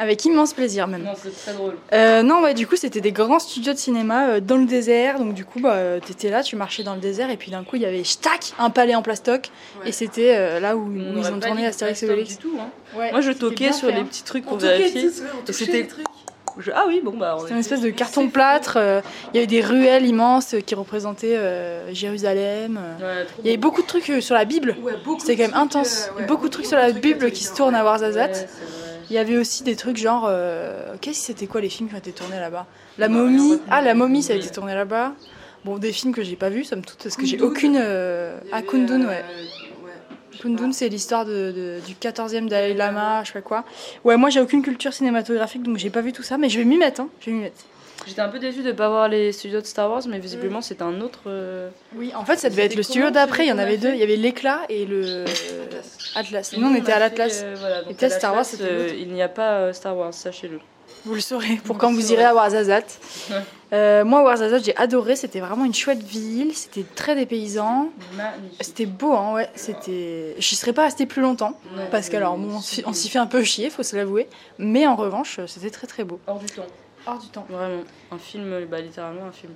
Avec 0.00 0.24
immense 0.24 0.54
plaisir 0.54 0.86
même. 0.88 1.02
Non, 1.02 1.12
c'est 1.22 1.30
très 1.36 1.52
drôle. 1.52 1.76
Euh, 1.92 2.22
non, 2.22 2.42
ouais, 2.42 2.54
du 2.54 2.66
coup, 2.66 2.76
c'était 2.76 3.02
des 3.02 3.12
grands 3.12 3.38
studios 3.38 3.74
de 3.74 3.78
cinéma 3.78 4.28
euh, 4.28 4.40
dans 4.40 4.56
le 4.56 4.64
désert. 4.64 5.18
Donc, 5.18 5.34
du 5.34 5.44
coup, 5.44 5.60
bah, 5.60 5.74
euh, 5.74 6.00
t'étais 6.00 6.30
là, 6.30 6.42
tu 6.42 6.56
marchais 6.56 6.82
dans 6.82 6.94
le 6.94 7.00
désert, 7.00 7.28
et 7.30 7.36
puis 7.36 7.50
d'un 7.50 7.64
coup, 7.64 7.76
il 7.76 7.82
y 7.82 7.86
avait 7.86 8.02
tac, 8.22 8.52
un 8.58 8.70
palais 8.70 8.94
en 8.94 9.02
plastoc. 9.02 9.50
Ouais. 9.82 9.90
Et 9.90 9.92
c'était 9.92 10.34
euh, 10.36 10.58
là 10.58 10.74
où, 10.76 10.90
ils 10.90 11.30
ont 11.30 11.38
tourné 11.38 11.66
Astérix 11.66 12.02
et 12.02 12.06
Obélix. 12.06 12.30
du 12.30 12.36
tout. 12.38 12.56
Hein. 12.58 12.70
Ouais, 12.98 13.12
Moi 13.12 13.20
je 13.20 13.32
toquais 13.32 13.72
sur 13.72 13.88
fait, 13.88 13.94
les 13.94 14.00
hein. 14.00 14.04
petits 14.08 14.24
trucs 14.24 14.46
pour 14.46 14.56
vérifier. 14.56 15.10
c'était- 15.52 15.72
les 15.82 15.86
trucs. 15.86 16.06
Je- 16.58 16.72
Ah 16.74 16.84
oui, 16.88 17.00
bon 17.04 17.16
bah. 17.16 17.36
C'était 17.40 17.52
une 17.52 17.60
espèce 17.60 17.80
de 17.80 17.90
carton 17.90 18.28
plâtre. 18.28 18.74
euh, 18.76 19.00
Il 19.32 19.36
y 19.36 19.38
avait 19.38 19.46
des 19.46 19.60
ruelles 19.60 20.04
immenses 20.04 20.56
qui 20.66 20.74
représentaient 20.74 21.36
euh, 21.36 21.94
Jérusalem. 21.94 22.78
euh. 22.82 23.20
Ouais, 23.22 23.26
Il 23.38 23.46
y 23.46 23.48
avait 23.50 23.56
beaucoup 23.56 23.82
de 23.82 23.86
trucs 23.86 24.12
sur 24.20 24.34
la 24.34 24.44
Bible. 24.44 24.76
Ouais, 24.82 24.92
de 24.94 24.98
quand 25.04 25.38
même 25.38 25.54
intense. 25.54 26.08
euh, 26.16 26.20
ouais, 26.20 26.26
beaucoup 26.26 26.46
de 26.48 26.52
trucs 26.52 26.66
sur 26.66 26.76
la 26.76 26.90
Bible 26.90 27.30
qui 27.30 27.44
se 27.44 27.54
tournent 27.54 27.76
à 27.76 27.84
Warzazat. 27.84 28.30
Il 29.10 29.14
y 29.14 29.18
avait 29.18 29.36
aussi 29.36 29.62
des 29.64 29.76
trucs 29.76 29.96
genre. 29.96 30.26
euh, 30.28 30.94
Qu'est-ce 31.00 31.18
que 31.20 31.24
c'était 31.26 31.46
quoi 31.46 31.60
les 31.60 31.68
films 31.68 31.88
qui 31.88 31.94
ont 31.94 31.98
été 31.98 32.12
tournés 32.12 32.38
là-bas? 32.38 32.66
La 32.96 33.08
Bah, 33.08 33.14
momie. 33.14 33.60
Ah, 33.70 33.82
la 33.82 33.94
momie, 33.94 34.22
ça 34.22 34.32
a 34.32 34.36
été 34.36 34.50
tourné 34.50 34.74
là-bas. 34.74 35.12
Bon, 35.64 35.78
des 35.78 35.92
films 35.92 36.14
que 36.14 36.22
j'ai 36.22 36.36
pas 36.36 36.48
vus, 36.48 36.64
somme 36.64 36.82
toute, 36.84 37.02
parce 37.02 37.16
que 37.16 37.26
j'ai 37.26 37.40
aucune. 37.40 37.76
euh, 37.78 38.38
Ah, 38.52 38.62
Kundun, 38.62 39.02
euh, 39.02 39.08
ouais. 39.08 39.24
sais 40.32 40.38
Kundun, 40.40 40.72
c'est 40.72 40.88
l'histoire 40.88 41.24
de, 41.26 41.52
de- 41.52 41.80
du 41.86 41.94
14e 41.94 42.48
Dalai 42.48 42.72
Lama, 42.72 43.22
je 43.24 43.28
sais 43.28 43.32
pas 43.34 43.40
quoi. 43.42 43.64
Ouais, 44.04 44.16
moi 44.16 44.30
j'ai 44.30 44.40
aucune 44.40 44.62
culture 44.62 44.94
cinématographique, 44.94 45.62
donc 45.62 45.76
j'ai 45.76 45.90
pas 45.90 46.00
vu 46.00 46.12
tout 46.12 46.22
ça, 46.22 46.38
mais 46.38 46.48
je 46.48 46.58
vais 46.58 46.64
m'y 46.64 46.78
mettre. 46.78 47.02
Hein. 47.02 47.08
Je 47.20 47.26
vais 47.26 47.32
m'y 47.32 47.42
mettre. 47.42 47.62
J'étais 48.06 48.20
un 48.22 48.28
peu 48.28 48.38
déçue 48.38 48.62
de 48.62 48.72
pas 48.72 48.88
voir 48.88 49.08
les 49.08 49.32
studios 49.32 49.60
de 49.60 49.66
Star 49.66 49.90
Wars, 49.90 50.02
mais 50.08 50.18
visiblement 50.18 50.60
c'est 50.60 50.82
un 50.82 51.00
autre. 51.00 51.20
euh, 51.26 51.68
Oui, 51.96 52.12
en 52.16 52.24
fait, 52.24 52.36
ça 52.38 52.48
devait 52.50 52.62
être 52.64 52.74
le 52.76 52.82
C'était 52.82 52.92
studio 53.00 53.10
d'après. 53.10 53.44
Il 53.46 53.48
y 53.48 53.52
en 53.52 53.58
avait 53.58 53.76
deux. 53.76 53.90
Il 53.92 53.98
y 53.98 54.02
avait 54.02 54.16
l'éclat 54.16 54.60
et 54.68 54.84
le 54.86 55.24
Atlas. 56.14 56.52
Nous, 56.56 56.66
on 56.66 56.74
était 56.74 56.92
à 56.92 56.98
l'Atlas. 56.98 57.40
euh, 57.44 57.54
voilà, 57.58 57.80
Et 57.82 57.94
peut-être 57.94 58.14
à 58.14 58.18
Star 58.18 58.34
Wars, 58.34 58.44
c'était 58.44 58.64
euh. 58.64 58.88
Il 58.98 59.12
n'y 59.12 59.22
a 59.22 59.28
pas 59.28 59.52
euh, 59.58 59.72
Star 59.72 59.96
Wars, 59.96 60.12
sachez-le. 60.14 60.58
Vous 61.04 61.14
le 61.14 61.20
saurez 61.20 61.56
pour 61.64 61.74
Vous 61.76 61.80
quand 61.80 61.92
vous 61.92 62.00
saurez. 62.00 62.14
irez 62.14 62.24
à 62.24 62.34
Warzazat. 62.34 62.78
Ouais. 63.30 63.36
Euh, 63.72 64.04
moi, 64.04 64.24
Warzazat, 64.24 64.58
j'ai 64.64 64.76
adoré. 64.76 65.14
C'était 65.14 65.38
vraiment 65.38 65.64
une 65.64 65.72
chouette 65.74 66.02
ville. 66.02 66.50
C'était 66.56 66.84
très 66.96 67.14
dépaysant. 67.14 67.90
C'était 68.60 68.84
beau, 68.84 69.12
hein, 69.12 69.34
ouais. 69.34 69.48
C'était. 69.54 70.34
J'y 70.40 70.56
serais 70.56 70.72
pas 70.72 70.82
restée 70.82 71.06
plus 71.06 71.22
longtemps. 71.22 71.56
Non, 71.76 71.84
Parce 71.92 72.08
que, 72.08 72.16
alors, 72.16 72.36
bon, 72.36 72.56
on 72.56 72.60
s'y- 72.60 72.82
on 72.84 72.92
s'y 72.92 73.08
fait 73.08 73.20
un 73.20 73.28
peu 73.28 73.44
chier, 73.44 73.70
faut 73.70 73.84
se 73.84 73.94
l'avouer. 73.94 74.26
Mais 74.58 74.88
en 74.88 74.96
revanche, 74.96 75.38
c'était 75.46 75.70
très 75.70 75.86
très 75.86 76.02
beau. 76.02 76.18
Hors 76.26 76.40
du 76.40 76.46
temps. 76.46 76.66
Hors 77.06 77.18
du 77.18 77.28
temps. 77.28 77.46
Vraiment. 77.48 77.82
Un 78.12 78.18
film, 78.18 78.64
bah 78.66 78.80
littéralement 78.80 79.24
un 79.26 79.32
film. 79.32 79.52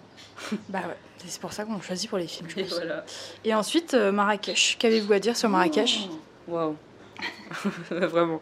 Bah 0.69 0.81
ouais. 0.87 0.97
C'est 1.27 1.41
pour 1.41 1.53
ça 1.53 1.65
qu'on 1.65 1.81
choisit 1.81 2.09
pour 2.09 2.19
les 2.19 2.27
films, 2.27 2.49
je 2.51 2.59
Et 2.61 2.65
pense. 2.65 2.75
voilà. 2.75 3.05
Et 3.45 3.55
ensuite, 3.55 3.95
euh, 3.95 4.13
Marrakech. 4.13 4.77
Qu'avez-vous 4.79 5.13
à 5.13 5.19
dire 5.19 5.37
sur 5.37 5.49
Marrakech? 5.49 6.09
Waouh. 6.49 6.77
Vraiment. 7.91 8.41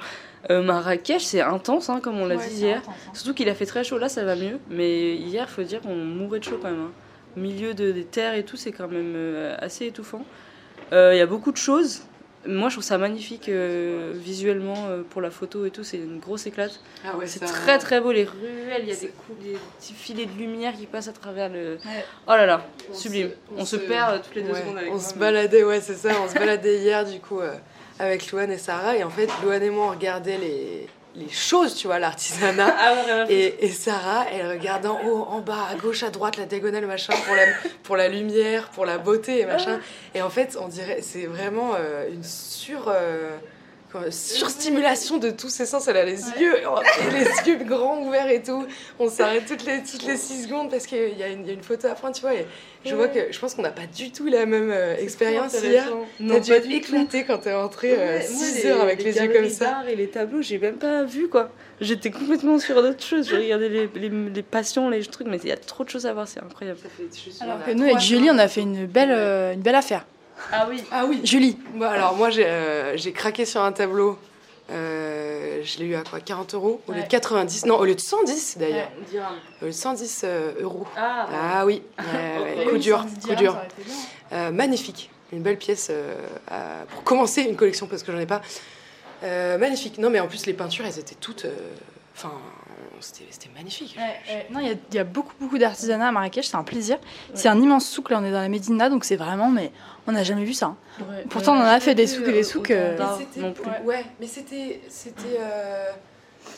Euh, 0.50 0.62
Marrakech, 0.62 1.22
c'est 1.22 1.40
intense, 1.40 1.88
hein, 1.90 2.00
comme 2.02 2.18
on 2.20 2.26
l'a 2.26 2.36
dit 2.36 2.54
hier. 2.54 2.82
Surtout 3.12 3.34
qu'il 3.34 3.48
a 3.48 3.54
fait 3.54 3.66
très 3.66 3.84
chaud, 3.84 3.98
là 3.98 4.08
ça 4.08 4.24
va 4.24 4.34
mieux. 4.36 4.58
Mais 4.70 5.14
hier, 5.14 5.48
faut 5.48 5.62
dire 5.62 5.80
qu'on 5.80 5.94
mourait 5.94 6.38
de 6.40 6.44
chaud 6.44 6.58
quand 6.60 6.70
même. 6.70 6.80
hein. 6.80 6.92
Au 7.36 7.40
milieu 7.40 7.74
de, 7.74 7.92
des 7.92 8.04
terres 8.04 8.34
et 8.34 8.44
tout, 8.44 8.56
c'est 8.56 8.72
quand 8.72 8.88
même 8.88 9.14
euh, 9.16 9.56
assez 9.60 9.86
étouffant. 9.86 10.24
Il 10.90 11.16
y 11.16 11.20
a 11.20 11.26
beaucoup 11.26 11.52
de 11.52 11.56
choses. 11.56 12.02
Moi, 12.44 12.68
je 12.70 12.74
trouve 12.74 12.84
ça 12.84 12.98
magnifique 12.98 13.48
euh, 13.48 14.12
visuellement 14.16 14.86
euh, 14.88 15.02
pour 15.08 15.20
la 15.20 15.30
photo 15.30 15.64
et 15.64 15.70
tout. 15.70 15.84
C'est 15.84 15.98
une 15.98 16.18
grosse 16.18 16.46
éclate. 16.46 16.80
Ah 17.04 17.16
ouais, 17.16 17.26
C'est 17.28 17.38
ça- 17.38 17.46
très 17.46 17.78
très 17.78 18.00
beau, 18.00 18.10
les 18.10 18.24
ruelles. 18.24 18.82
Il 18.82 18.88
y 18.88 18.92
a 18.92 18.96
des, 18.96 19.08
coups, 19.08 19.38
des 19.44 19.56
petits 19.78 19.92
filets 19.94 20.26
de 20.26 20.36
lumière 20.36 20.74
qui 20.76 20.86
passent 20.86 21.06
à 21.08 21.12
travers 21.12 21.48
le. 21.48 21.78
Oh 22.26 22.30
là 22.30 22.46
là, 22.46 22.66
On 22.90 22.94
sublime. 22.94 23.28
se- 23.28 23.34
On, 23.56 23.60
on 23.60 23.64
se, 23.64 23.76
se- 23.78 23.82
perd 23.82 24.14
euh, 24.14 24.18
toutes 24.24 24.34
les 24.34 24.42
deux 24.42 24.52
Ouais, 24.52 24.60
secondes 24.60 24.76
avec 24.78 24.90
on 24.90 24.94
moi, 24.94 25.00
se 25.02 25.14
mais- 25.14 25.20
baladait, 25.20 25.62
ouais, 25.64 25.80
c'est 25.80 25.94
ça. 25.94 26.10
On 26.20 26.28
se 26.28 26.34
baladait 26.34 26.78
hier, 26.78 27.04
du 27.04 27.20
coup, 27.20 27.38
euh, 27.40 27.54
avec 28.00 28.30
Louane 28.32 28.50
et 28.50 28.58
Sarah. 28.58 28.96
Et 28.96 29.04
en 29.04 29.10
fait, 29.10 29.28
Louane 29.44 29.62
et 29.62 29.70
moi, 29.70 29.86
on 29.86 29.90
regardait 29.90 30.38
les, 30.38 30.88
les 31.14 31.28
choses, 31.28 31.74
tu 31.74 31.86
vois, 31.86 31.98
l'artisanat. 31.98 32.74
Ah. 32.78 33.24
Et, 33.28 33.64
et 33.64 33.68
Sarah, 33.68 34.26
elle 34.32 34.48
regarde 34.50 34.86
en 34.86 35.00
haut, 35.04 35.26
en 35.28 35.40
bas, 35.40 35.66
à 35.70 35.74
gauche, 35.74 36.02
à 36.02 36.10
droite, 36.10 36.36
la 36.36 36.46
diagonale, 36.46 36.86
machin, 36.86 37.12
pour 37.26 37.34
la, 37.34 37.42
pour 37.82 37.96
la 37.96 38.08
lumière, 38.08 38.68
pour 38.70 38.84
la 38.86 38.98
beauté 38.98 39.44
machin. 39.46 39.80
Et 40.14 40.22
en 40.22 40.30
fait, 40.30 40.56
on 40.60 40.68
dirait, 40.68 41.00
c'est 41.02 41.26
vraiment 41.26 41.72
euh, 41.78 42.08
une 42.10 42.24
sur. 42.24 42.88
euh, 42.88 43.36
surstimulation 44.10 45.18
de 45.18 45.30
tous 45.30 45.48
ses 45.48 45.66
sens. 45.66 45.88
Elle 45.88 45.96
a 45.96 46.04
les 46.04 46.20
yeux, 46.40 46.56
et 46.58 47.10
les 47.12 47.24
yeux 47.52 47.64
grands 47.64 47.98
ouverts 48.02 48.28
et 48.28 48.42
tout. 48.42 48.66
On 48.98 49.08
s'arrête 49.08 49.46
toutes 49.46 49.64
les, 49.64 49.82
toutes 49.82 50.04
les 50.06 50.16
6 50.16 50.44
secondes 50.44 50.70
parce 50.70 50.86
qu'il 50.86 51.18
y, 51.18 51.22
a 51.22 51.28
une- 51.28 51.42
il 51.42 51.46
y 51.46 51.50
a 51.50 51.54
une 51.54 51.62
photo 51.62 51.88
à 51.88 51.94
prendre, 51.94 52.14
tu 52.14 52.22
vois. 52.22 52.34
Et 52.34 52.46
je 52.84 52.94
vois 52.94 53.08
que 53.08 53.30
je 53.30 53.38
pense 53.38 53.54
qu'on 53.54 53.62
n'a 53.62 53.70
pas 53.70 53.86
du 53.86 54.10
tout 54.10 54.26
la 54.26 54.46
même 54.46 54.70
euh, 54.70 54.96
expérience 54.96 55.54
hier. 55.62 55.84
Non, 56.18 56.34
T'as 56.34 56.40
dû 56.40 56.50
pas 56.50 56.56
être 56.56 56.70
éclatée 56.70 57.24
quand 57.24 57.38
t'es 57.38 57.54
rentrée 57.54 57.92
Ouais, 57.92 58.18
moi, 58.30 58.44
6 58.44 58.66
heures 58.66 58.80
avec 58.80 59.02
les, 59.02 59.16
yeux 59.16 59.28
comme 59.32 59.48
ça. 59.48 59.82
Et 59.88 59.94
les 59.96 60.08
tableaux, 60.08 60.42
j'ai 60.42 60.58
même 60.58 60.76
pas 60.76 61.04
vu 61.04 61.28
quoi. 61.28 61.50
J'étais 61.80 62.10
complètement 62.10 62.58
sur 62.58 62.80
d'autres 62.82 63.02
choses. 63.04 63.28
Je 63.28 63.36
regardais 63.36 63.68
les, 63.68 63.88
les, 63.94 64.08
les 64.08 64.42
passions, 64.42 64.88
les 64.88 65.02
trucs, 65.04 65.26
mais 65.26 65.38
il 65.42 65.48
y 65.48 65.52
a 65.52 65.56
trop 65.56 65.84
de 65.84 65.88
choses 65.88 66.06
à 66.06 66.12
voir, 66.12 66.28
c'est 66.28 66.40
incroyable. 66.40 66.78
Alors 67.40 67.64
que 67.64 67.72
nous, 67.72 67.84
avec 67.84 67.98
Julie, 67.98 68.30
on 68.30 68.38
a 68.38 68.48
fait 68.48 68.60
une 68.62 68.86
belle, 68.86 69.10
euh, 69.10 69.52
une 69.52 69.62
belle 69.62 69.74
affaire. 69.74 70.04
Ah 70.50 70.66
oui. 70.68 70.82
Ah 70.90 71.04
oui, 71.06 71.20
Julie, 71.24 71.58
Bah, 71.76 71.90
alors 71.90 72.16
moi 72.16 72.30
j'ai 72.30 72.46
euh, 72.46 72.96
j'ai 72.96 73.12
craqué 73.12 73.44
sur 73.44 73.62
un 73.62 73.72
tableau. 73.72 74.18
Euh, 74.70 75.60
je 75.64 75.78
l'ai 75.78 75.86
eu 75.86 75.94
à 75.96 76.02
quoi 76.02 76.20
40 76.20 76.54
euros 76.54 76.80
au 76.86 76.92
lieu 76.92 76.98
de 76.98 77.02
Ouais. 77.02 77.08
90 77.08 77.66
Non, 77.66 77.78
au 77.78 77.84
lieu 77.84 77.94
de 77.94 78.00
110 78.00 78.56
d'ailleurs. 78.58 78.88
Au 79.60 79.64
lieu 79.66 79.70
de 79.70 79.76
110 79.76 80.22
euh, 80.24 80.52
euros. 80.60 80.86
Ah, 80.96 81.26
Ah 81.60 81.66
oui, 81.66 81.82
coup 82.70 82.78
dur, 82.78 83.04
coup 83.26 83.34
dur. 83.34 83.58
Euh, 84.32 84.50
magnifique, 84.50 85.10
une 85.32 85.42
belle 85.42 85.58
pièce 85.58 85.88
euh, 85.90 86.14
à- 86.48 86.84
pour 86.90 87.02
commencer 87.04 87.42
une 87.42 87.56
collection 87.56 87.86
parce 87.86 88.02
que 88.02 88.12
j'en 88.12 88.18
ai 88.18 88.26
pas. 88.26 88.40
Euh, 89.24 89.58
magnifique. 89.58 89.98
Non 89.98 90.10
mais 90.10 90.20
en 90.20 90.26
plus 90.26 90.46
les 90.46 90.54
peintures 90.54 90.84
elles 90.86 90.98
étaient 90.98 91.14
toutes. 91.16 91.44
euh, 91.44 91.54
Enfin, 92.16 92.32
c'était 93.02 93.50
magnifique. 93.54 93.96
Non, 94.50 94.60
il 94.60 94.66
y 94.68 94.70
a- 94.70 94.74
il 94.90 94.94
y, 94.94 94.98
a 94.98 95.04
beaucoup, 95.04 95.34
beaucoup 95.40 95.58
d'artisanat 95.58 96.08
à 96.08 96.12
Marrakech, 96.12 96.46
c'est 96.46 96.56
un 96.56 96.62
plaisir. 96.64 96.98
C'est 97.34 97.48
un 97.48 97.60
immense 97.60 97.88
souk, 97.88 98.10
là 98.10 98.18
on 98.20 98.24
est 98.24 98.30
dans 98.32 98.40
la 98.40 98.48
Médina, 98.48 98.88
donc 98.88 99.04
c'est 99.04 99.16
vraiment, 99.16 99.48
mais 99.50 99.70
on 100.06 100.12
n'a 100.12 100.24
jamais 100.24 100.44
vu 100.44 100.54
ça. 100.54 100.66
hein. 100.66 100.76
Pourtant, 101.30 101.54
on 101.54 101.60
en 101.60 101.64
a 101.64 101.80
fait 101.80 101.94
des 101.94 102.06
souks 102.06 102.28
et 102.28 102.32
des 102.32 102.42
souks, 102.42 102.70
euh, 102.70 102.96
Pas 102.96 103.16
Mais 103.18 103.24
c'était- 103.24 103.40
non 103.40 103.52
plus. 103.52 103.64
Ouais, 103.84 104.04
mais 104.20 104.26
c'était 104.26 104.80
c'était 104.88 105.38
euh, 105.40 105.90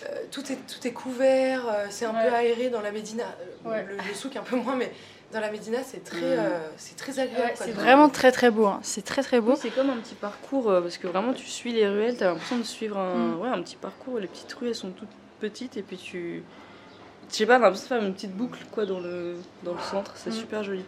euh, 0.06 0.16
tout 0.30 0.50
est 0.52 0.56
tout 0.66 0.86
est 0.86 0.92
couvert, 0.92 1.66
euh, 1.68 1.86
c'est 1.90 2.04
un 2.06 2.14
Ouais. 2.14 2.28
peu 2.28 2.34
aéré 2.34 2.70
dans 2.70 2.80
la 2.80 2.90
Médina. 2.92 3.24
Euh, 3.66 3.70
Ouais. 3.70 3.86
Le, 3.88 3.96
le 3.96 4.14
souk 4.14 4.36
un 4.36 4.42
peu 4.42 4.56
moins, 4.56 4.76
mais 4.76 4.92
dans 5.32 5.40
la 5.40 5.50
Médina 5.50 5.78
c'est 5.84 6.04
très 6.04 6.20
Mm. 6.20 6.22
euh, 6.38 6.58
c'est 6.76 6.96
très 6.96 7.18
agréable. 7.18 7.52
C'est 7.56 7.70
vraiment 7.72 8.08
très 8.08 8.30
très 8.32 8.50
beau, 8.50 8.66
hein. 8.66 8.78
c'est 8.82 9.04
très 9.04 9.22
très 9.22 9.40
beau. 9.40 9.52
Oui, 9.52 9.58
c'est 9.60 9.70
comme 9.74 9.90
un 9.90 9.96
petit 9.96 10.14
parcours 10.14 10.70
euh, 10.70 10.80
parce 10.80 10.96
que 10.98 11.06
vraiment 11.06 11.32
tu 11.32 11.46
suis 11.46 11.72
les 11.72 11.86
ruelles, 11.88 12.16
t'as 12.16 12.26
l'impression 12.30 12.58
de 12.58 12.62
suivre 12.62 12.98
un, 12.98 13.14
Mm. 13.14 13.40
ouais, 13.40 13.48
un 13.48 13.62
petit 13.62 13.76
parcours. 13.76 14.18
Les 14.18 14.26
petites 14.26 14.52
rues 14.54 14.68
elles 14.68 14.74
sont 14.74 14.90
toutes 14.90 15.08
petites 15.40 15.76
et 15.76 15.82
puis 15.82 15.96
tu. 15.96 16.42
Je 17.30 17.36
sais 17.36 17.46
pas, 17.46 17.54
t'as 17.54 17.60
l'impression 17.64 17.84
de 17.84 17.88
faire 18.00 18.08
une 18.08 18.14
petite 18.14 18.32
boucle 18.36 18.58
quoi 18.70 18.84
dans 18.86 19.00
le, 19.00 19.36
dans 19.62 19.72
le 19.72 19.80
centre, 19.90 20.12
c'est 20.14 20.30
Mm. 20.30 20.34
super 20.34 20.62
joli. 20.64 20.84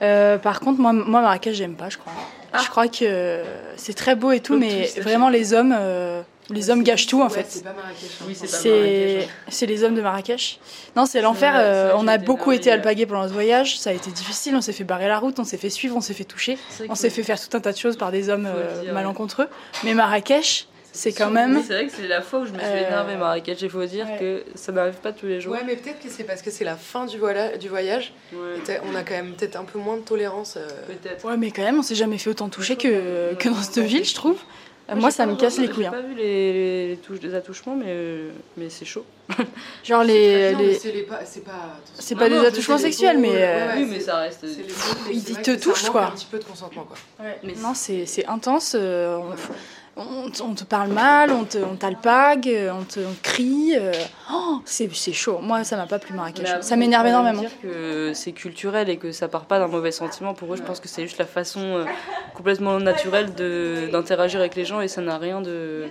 Euh, 0.00 0.38
par 0.38 0.60
contre, 0.60 0.80
moi, 0.80 0.92
moi 0.92 1.20
Marrakech, 1.20 1.54
j'aime 1.56 1.74
pas, 1.74 1.88
je 1.88 1.98
crois. 1.98 2.12
Ah. 2.52 2.60
Je 2.64 2.68
crois 2.70 2.86
que 2.86 2.98
euh, 3.02 3.44
c'est 3.76 3.94
très 3.94 4.14
beau 4.14 4.30
et 4.30 4.38
tout, 4.40 4.52
Comme 4.52 4.60
mais 4.60 4.88
tout, 4.94 5.02
vraiment 5.02 5.28
les 5.28 5.52
hommes, 5.52 5.74
euh, 5.76 6.22
les 6.50 6.70
hommes 6.70 6.84
gâchent 6.84 7.08
tout 7.08 7.20
en 7.20 7.24
Ouais, 7.24 7.30
fait. 7.30 7.46
C'est 7.48 7.64
pas 7.64 7.72
Marrakech. 7.72 8.08
hein. 8.20 8.24
Oui, 8.28 8.34
c'est 8.36 8.46
pas 8.46 8.56
C'est 8.56 8.70
Marrakech, 8.70 9.28
c'est 9.48 9.66
les 9.66 9.82
hommes 9.82 9.94
de 9.96 10.00
Marrakech. 10.00 10.60
Non, 10.94 11.04
c'est 11.04 11.20
l'enfer. 11.20 11.52
euh, 11.56 11.92
on 11.96 12.06
a 12.06 12.16
beaucoup 12.18 12.52
été 12.52 12.70
alpagués 12.70 13.06
pendant 13.06 13.26
ce 13.26 13.32
voyage. 13.32 13.80
Ça 13.80 13.90
a 13.90 13.92
été 13.92 14.12
difficile. 14.12 14.54
On 14.54 14.60
s'est 14.60 14.72
fait 14.72 14.84
barrer 14.84 15.08
la 15.08 15.18
route, 15.18 15.40
on 15.40 15.44
s'est 15.44 15.58
fait 15.58 15.68
suivre, 15.70 15.96
on 15.96 16.00
s'est 16.00 16.14
fait 16.14 16.24
toucher, 16.24 16.56
on 16.88 16.94
s'est 16.94 17.10
fait 17.10 17.24
faire 17.24 17.38
tout 17.40 17.54
un 17.56 17.60
tas 17.60 17.72
de 17.72 17.76
choses 17.76 17.96
par 17.96 18.12
des 18.12 18.28
hommes 18.28 18.46
euh, 18.46 18.82
dire, 18.84 18.94
malencontreux. 18.94 19.48
Mais 19.82 19.94
Marrakech, 19.94 20.68
c'est 20.92 21.12
quand 21.12 21.30
même. 21.30 21.62
C'est 21.66 21.72
vrai 21.74 21.86
que 21.86 21.92
c'est 21.92 22.08
la 22.08 22.22
fois 22.22 22.40
où 22.40 22.44
je 22.46 22.52
me 22.52 22.58
suis 22.58 22.66
Euh, 22.66 22.86
énervée 22.88 23.16
Marrakech. 23.16 23.62
Il 23.62 23.70
faut 23.70 23.84
dire 23.84 24.06
ouais. 24.06 24.18
que 24.18 24.44
ça 24.54 24.72
n'arrive 24.72 24.94
pas 24.94 25.12
tous 25.12 25.26
les 25.26 25.40
jours. 25.40 25.52
Ouais, 25.52 25.62
mais 25.64 25.76
peut-être 25.76 26.00
que 26.00 26.08
c'est 26.08 26.24
parce 26.24 26.42
que 26.42 26.50
c'est 26.50 26.64
la 26.64 26.76
fin 26.76 27.06
du, 27.06 27.18
voila- 27.18 27.56
du 27.56 27.68
voyage. 27.68 28.12
Ouais, 28.32 28.38
Et 28.68 28.78
on 28.90 28.94
a 28.96 29.02
quand 29.02 29.14
même 29.14 29.32
peut-être 29.34 29.56
un 29.56 29.64
peu 29.64 29.78
moins 29.78 29.96
de 29.96 30.02
tolérance. 30.02 30.56
euh, 30.56 30.66
Peut-être. 30.86 31.24
Ouais, 31.24 31.36
mais 31.36 31.50
quand 31.50 31.62
même, 31.62 31.78
on 31.78 31.82
s'est 31.82 31.94
jamais 31.94 32.18
fait 32.18 32.30
autant 32.30 32.48
toucher 32.48 32.76
que, 32.76 33.34
que 33.34 33.48
dans 33.48 33.62
cette 33.62 33.76
Ouais. 33.78 33.84
ville, 33.84 34.04
je 34.04 34.14
trouve. 34.14 34.38
Moi, 34.96 35.10
j'ai 35.10 35.16
ça 35.16 35.26
me 35.26 35.36
casse 35.36 35.58
les 35.58 35.68
couilles. 35.68 35.82
J'ai 35.82 35.88
hein. 35.88 35.90
pas 35.90 36.00
vu 36.00 36.14
les, 36.14 36.88
les 36.88 36.96
touches, 36.96 37.20
les 37.20 37.34
attouchements, 37.34 37.76
mais, 37.76 37.84
euh, 37.88 38.30
mais 38.56 38.70
c'est 38.70 38.86
chaud. 38.86 39.04
Genre 39.84 40.00
c'est 40.02 40.06
les. 40.08 40.54
les- 40.54 40.74
C'est 40.78 40.92
les 40.92 41.02
pas. 41.02 41.20
C'est 41.26 41.44
pas, 41.44 41.78
pas 42.24 42.28
non, 42.30 42.40
des 42.40 42.46
attouchements 42.48 42.78
sexuels, 42.78 43.18
mais, 43.18 43.28
ouais, 43.28 43.36
euh, 43.42 43.66
ouais, 43.66 43.82
oui, 43.82 43.88
mais 43.90 44.00
ça 44.00 44.16
reste. 44.16 44.46
Ils 45.12 45.22
te 45.42 45.54
touchent, 45.56 45.90
quoi. 45.90 46.06
Un 46.06 46.10
petit 46.12 46.24
peu 46.30 46.38
de 46.38 46.44
consentement 46.44 46.84
quoi. 46.84 46.96
Mais 47.44 47.52
Non, 47.62 47.74
c'est 47.74 48.06
c'est 48.06 48.24
intense. 48.24 48.74
euh, 48.78 49.18
on, 49.18 49.34
on 49.98 50.30
te- 50.30 50.42
on 50.42 50.54
te 50.54 50.64
parle 50.64 50.88
mal, 50.92 51.30
on 51.32 51.44
te- 51.44 51.58
on 51.58 51.74
t'alpague, 51.76 52.48
euh, 52.48 52.70
on 52.72 52.84
te 52.84 53.00
on 53.00 53.12
te 53.12 53.22
crie. 53.22 53.72
euh, 53.76 53.92
oh, 54.32 54.60
c'est 54.64 54.88
c'est 54.94 55.12
chaud. 55.12 55.38
Moi, 55.42 55.64
ça 55.64 55.76
m'a 55.76 55.86
pas 55.86 55.98
plu 55.98 56.14
Marrakech. 56.14 56.48
Après, 56.48 56.62
Ça 56.62 56.76
m'énerve 56.76 57.04
même 57.04 57.12
énormément. 57.12 57.40
dire 57.40 57.50
que 57.62 58.12
c'est 58.14 58.32
culturel 58.32 58.88
et 58.88 58.96
que 58.96 59.12
ça 59.12 59.28
part 59.28 59.44
pas 59.46 59.58
d'un 59.58 59.66
mauvais 59.68 59.92
sentiment. 59.92 60.34
Pour 60.34 60.52
eux, 60.54 60.56
je 60.56 60.62
pense 60.62 60.80
que 60.80 60.88
c'est 60.88 61.02
juste 61.02 61.18
la 61.18 61.26
façon 61.26 61.60
euh, 61.60 61.84
complètement 62.34 62.78
naturelle 62.78 63.34
de- 63.34 63.88
d'interagir 63.92 64.40
avec 64.40 64.54
les 64.54 64.64
gens 64.64 64.80
et 64.80 64.88
ça 64.88 65.00
n'a 65.00 65.18
rien 65.18 65.40
de, 65.40 65.86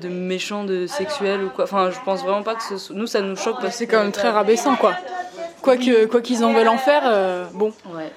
de 0.00 0.08
méchant, 0.08 0.64
de 0.64 0.86
sexuel 0.86 1.44
ou 1.44 1.50
quoi. 1.50 1.64
Enfin, 1.64 1.90
je 1.90 1.98
pense 2.04 2.22
vraiment 2.22 2.42
pas 2.42 2.54
que 2.54 2.62
ce 2.62 2.78
soit- 2.78 2.96
nous 2.96 3.06
ça 3.06 3.20
nous 3.20 3.36
choque 3.36 3.60
parce 3.60 3.76
C'est 3.76 3.86
quand 3.86 4.00
même 4.02 4.12
très 4.12 4.30
rabaissant, 4.30 4.76
quoi. 4.76 4.94
Quoi 5.62 5.76
que- 5.76 6.06
quoi 6.06 6.20
qu'ils 6.20 6.44
en 6.44 6.52
veulent 6.52 6.68
en 6.68 6.78
faire, 6.78 7.02
euh, 7.06 7.44
bon. 7.52 7.72
Ouais. 7.92 8.12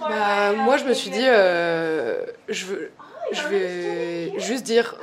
Bah, 0.00 0.52
moi, 0.54 0.76
je 0.78 0.84
me 0.84 0.94
suis 0.94 1.10
dit, 1.10 1.20
euh, 1.22 2.24
je, 2.48 2.64
veux, 2.66 2.90
je 3.32 3.42
vais 3.48 4.32
juste 4.40 4.64
dire 4.64 4.94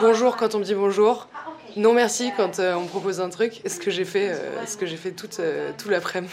bonjour 0.00 0.36
quand 0.36 0.54
on 0.54 0.58
me 0.58 0.64
dit 0.64 0.74
bonjour, 0.74 1.28
non 1.76 1.94
merci 1.94 2.32
quand 2.36 2.58
euh, 2.58 2.74
on 2.74 2.82
me 2.82 2.88
propose 2.88 3.20
un 3.20 3.30
truc. 3.30 3.62
Ce 3.66 3.78
que 3.78 3.90
j'ai 3.90 4.04
fait, 4.04 4.28
euh, 4.30 4.66
ce 4.66 4.76
que 4.76 4.84
j'ai 4.84 4.96
fait 4.98 5.12
toute, 5.12 5.40
euh, 5.40 5.70
tout 5.78 5.88
l'après-midi. 5.88 6.32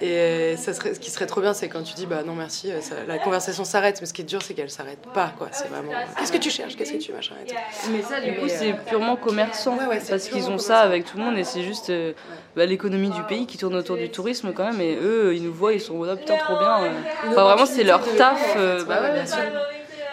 Et 0.00 0.10
euh, 0.10 0.56
ça 0.56 0.74
serait, 0.74 0.92
ce 0.94 0.98
qui 1.00 1.10
serait 1.10 1.26
trop 1.26 1.40
bien, 1.40 1.54
c'est 1.54 1.68
quand 1.68 1.82
tu 1.84 1.94
dis 1.94 2.04
bah 2.06 2.22
non 2.26 2.34
merci, 2.34 2.72
ça- 2.80 2.96
la 3.06 3.18
conversation 3.18 3.64
s'arrête. 3.64 3.98
Mais 4.00 4.06
ce 4.06 4.12
qui 4.12 4.22
est 4.22 4.24
dur, 4.24 4.42
c'est 4.42 4.54
qu'elle 4.54 4.70
s'arrête 4.70 5.06
pas, 5.14 5.32
quoi. 5.38 5.48
C'est 5.52 5.68
vraiment. 5.68 5.92
Qu'est-ce 6.18 6.32
que 6.32 6.38
tu 6.38 6.50
cherches? 6.50 6.74
Qu'est-ce 6.76 6.92
que 6.94 6.98
tu 6.98 7.12
machin 7.12 7.34
et 7.44 7.48
tout. 7.48 7.54
Mais 7.92 8.02
ça, 8.02 8.20
du 8.20 8.34
coup, 8.34 8.48
c'est 8.48 8.72
purement 8.88 9.14
commerçant. 9.16 9.76
Ouais, 9.78 9.86
ouais, 9.86 10.00
c'est 10.00 10.10
parce 10.10 10.28
qu'ils 10.28 10.50
ont 10.50 10.58
ça 10.58 10.80
avec 10.80 11.04
tout 11.04 11.16
le 11.16 11.22
monde 11.22 11.38
et 11.38 11.44
c'est 11.44 11.62
juste 11.62 11.90
euh, 11.90 12.12
bah, 12.56 12.66
l'économie 12.66 13.10
du 13.10 13.22
pays 13.22 13.46
qui 13.46 13.58
tourne 13.58 13.76
autour 13.76 13.96
du 13.96 14.10
tourisme 14.10 14.52
quand 14.52 14.64
même. 14.64 14.80
Et 14.80 14.96
eux, 15.00 15.32
ils 15.36 15.42
nous 15.44 15.54
voient, 15.54 15.74
ils 15.74 15.80
sont 15.80 15.94
oh, 16.00 16.16
putain, 16.16 16.36
trop 16.36 16.56
bien. 16.56 16.82
euh. 16.82 16.90
Enfin, 17.30 17.44
vraiment, 17.44 17.66
c'est 17.66 17.84
leur 17.84 18.02
taf. 18.16 18.54
euh, 18.56 18.84
bah 18.84 19.00
ouais, 19.02 19.12
bien 19.12 19.26
sûr. 19.26 19.42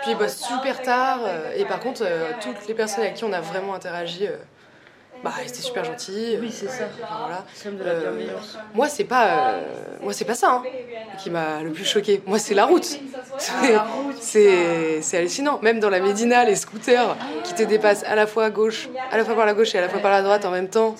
Puis 0.04 0.12
ils 0.12 0.18
bossent 0.18 0.38
super 0.38 0.82
tard. 0.82 1.20
euh, 1.26 1.52
et 1.58 1.66
par 1.66 1.80
contre, 1.80 2.02
euh, 2.06 2.32
toutes 2.42 2.68
les 2.68 2.74
personnes 2.76 3.04
avec 3.04 3.16
qui 3.16 3.24
on 3.24 3.34
a 3.34 3.42
vraiment 3.42 3.74
interagi, 3.74 4.28
euh, 4.28 4.36
bah, 5.24 5.32
c'était 5.46 5.62
super 5.62 5.86
gentil. 5.86 6.38
Oui, 6.42 6.52
c'est 6.52 6.68
ça. 6.68 6.84
voilà. 7.00 7.46
Euh. 7.86 8.28
Moi, 8.74 8.90
c'est 8.90 9.06
pas, 9.06 9.52
euh, 9.54 9.62
moi, 10.02 10.12
c'est 10.12 10.26
pas 10.26 10.34
ça 10.36 10.52
hein, 10.52 10.64
qui 11.18 11.30
m'a 11.30 11.62
le 11.64 11.72
plus 11.72 11.86
choqué. 11.86 12.22
Moi, 12.26 12.40
c'est 12.40 12.54
la 12.54 12.66
route. 12.66 12.84
C'est- 13.38 13.78
C'est, 14.20 15.02
c'est 15.02 15.18
hallucinant. 15.18 15.60
Même 15.62 15.80
dans 15.80 15.90
la 15.90 16.00
Médina, 16.02 16.44
les 16.44 16.56
scooters 16.58 17.16
qui 17.44 17.54
te 17.54 17.64
dépassent 17.64 18.04
à 18.04 18.16
la 18.16 18.28
fois 18.28 18.46
à 18.46 18.50
gauche, 18.50 18.90
à 19.12 19.18
la 19.18 19.24
fois 19.26 19.36
par 19.36 19.46
la 19.46 19.54
gauche 19.54 19.74
et 19.76 19.78
à 19.78 19.82
la 19.82 19.90
fois 19.90 20.00
par 20.02 20.12
la 20.12 20.22
droite 20.22 20.44
en 20.46 20.52
même 20.52 20.68
temps. 20.70 20.96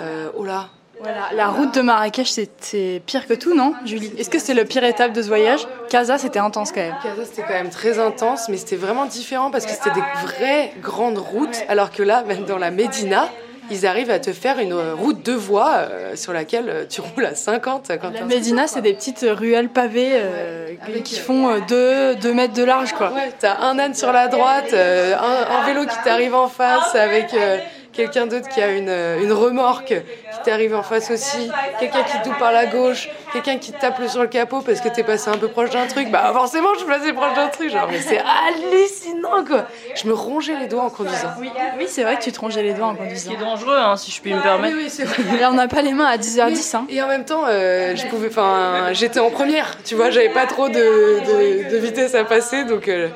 Euh, 0.00 0.30
oh 0.36 0.44
là. 0.44 0.68
Voilà, 1.04 1.28
la 1.34 1.48
route 1.48 1.74
de 1.74 1.80
Marrakech, 1.82 2.28
c'est- 2.30 2.50
c'est 2.60 3.02
pire 3.04 3.26
que 3.26 3.34
tout, 3.34 3.54
non, 3.54 3.74
Julie? 3.84 4.10
Est-ce 4.18 4.30
que 4.30 4.38
c'est 4.38 4.54
le 4.54 4.64
pire 4.64 4.84
étape 4.84 5.12
de 5.12 5.20
ce 5.22 5.28
voyage? 5.28 5.60
Casa, 5.90 6.16
c'était 6.18 6.38
intense 6.38 6.72
quand 6.72 6.80
même. 6.80 6.94
Casa, 7.02 7.24
c'était 7.24 7.42
quand 7.42 7.52
même 7.54 7.68
très 7.70 7.98
intense, 7.98 8.48
mais 8.48 8.56
c'était 8.56 8.76
vraiment 8.76 9.04
différent 9.04 9.50
parce 9.50 9.66
que 9.66 9.72
c'était 9.72 9.90
des 9.90 10.02
vraies 10.26 10.72
grandes 10.80 11.18
routes, 11.18 11.62
alors 11.68 11.90
que 11.90 12.02
là, 12.02 12.24
même 12.26 12.44
dans 12.44 12.58
la 12.58 12.70
Médina, 12.70 13.28
ils 13.70 13.86
arrivent 13.86 14.10
à 14.10 14.18
te 14.18 14.32
faire 14.32 14.58
une 14.58 14.74
route 14.74 15.22
de 15.24 15.32
voies 15.32 15.74
euh, 15.76 16.16
sur 16.16 16.32
laquelle 16.34 16.68
euh, 16.68 16.84
tu 16.88 17.00
roules 17.00 17.24
à 17.24 17.34
50 17.34 17.90
quand 18.00 18.10
La 18.12 18.22
Médina, 18.26 18.66
c'est 18.66 18.82
des 18.82 18.92
petites 18.92 19.24
ruelles 19.28 19.70
pavées 19.70 20.12
euh, 20.14 20.68
qui 21.02 21.16
euh, 21.16 21.22
font 21.22 21.58
2 21.68 22.32
mètres 22.34 22.52
de 22.54 22.62
large, 22.64 22.92
quoi. 22.92 23.10
Ouais, 23.12 23.30
t'as 23.38 23.58
un 23.62 23.78
âne 23.78 23.94
sur 23.94 24.12
la 24.12 24.28
droite, 24.28 24.72
euh, 24.74 25.14
un, 25.16 25.56
un 25.62 25.66
vélo 25.66 25.86
qui 25.86 25.96
t'arrive 26.04 26.34
en 26.34 26.48
face 26.48 26.94
avec 26.94 27.32
euh, 27.34 27.56
quelqu'un 27.94 28.26
d'autre 28.26 28.48
qui 28.48 28.60
a 28.60 28.70
une, 28.70 28.88
euh, 28.88 29.22
une 29.22 29.32
remorque 29.32 29.86
qui 29.94 30.40
t'arrive 30.44 30.74
en 30.74 30.82
face 30.82 31.10
aussi, 31.10 31.50
quelqu'un 31.80 32.02
qui 32.02 32.18
te 32.18 32.24
double 32.24 32.36
par 32.38 32.52
la 32.52 32.66
gauche, 32.66 33.08
quelqu'un 33.32 33.56
qui 33.58 33.72
te 33.72 33.80
tape 33.80 34.00
sur 34.08 34.22
le 34.22 34.28
capot 34.28 34.60
parce 34.60 34.80
que 34.80 34.88
t'es 34.88 35.02
passé 35.02 35.28
un 35.30 35.36
peu 35.38 35.48
proche 35.48 35.70
d'un 35.70 35.86
truc. 35.86 36.10
Bah 36.10 36.30
forcément, 36.32 36.68
je 36.74 36.80
suis 36.80 36.88
passé 36.88 37.12
proche 37.12 37.34
d'un 37.34 37.48
truc, 37.48 37.70
genre, 37.70 37.88
mais 37.90 38.00
c'est 38.00 38.18
hallucinant 38.18 39.44
quoi. 39.46 39.66
Je 39.94 40.06
me 40.08 40.12
rongeais 40.14 40.56
les 40.58 40.66
doigts 40.66 40.82
en 40.84 40.90
conduisant. 40.90 41.28
Oui, 41.40 41.50
oui 41.78 41.84
c'est 41.88 42.02
vrai 42.02 42.16
que 42.16 42.22
tu 42.22 42.32
te 42.32 42.40
rongeais 42.40 42.62
les 42.62 42.74
doigts 42.74 42.88
en 42.88 42.94
Ce 42.94 42.98
conduisant. 42.98 43.30
qui 43.30 43.36
est 43.36 43.40
dangereux, 43.40 43.76
hein, 43.78 43.96
si 43.96 44.10
je 44.10 44.20
puis 44.20 44.32
me 44.34 44.40
permettre. 44.42 44.76
Oui, 44.76 44.84
oui, 44.84 44.90
c'est 44.90 45.04
vrai. 45.04 45.38
Là, 45.40 45.50
on 45.50 45.54
n'a 45.54 45.68
pas 45.68 45.82
les 45.82 45.92
mains 45.92 46.06
à 46.06 46.16
10h10, 46.16 46.76
hein. 46.76 46.86
Et 46.88 47.00
en 47.02 47.08
même 47.08 47.24
temps, 47.24 47.44
euh, 47.48 47.94
je 47.96 48.06
pouvais, 48.06 48.28
enfin, 48.28 48.88
j'étais 48.92 49.20
en 49.20 49.30
première, 49.30 49.76
tu 49.84 49.94
vois, 49.94 50.10
j'avais 50.10 50.28
pas 50.30 50.46
trop 50.46 50.68
de, 50.68 50.74
de, 50.74 51.70
de 51.70 51.76
vitesse 51.78 52.14
à 52.14 52.24
passer, 52.24 52.64
donc 52.64 52.88
euh, 52.88 53.08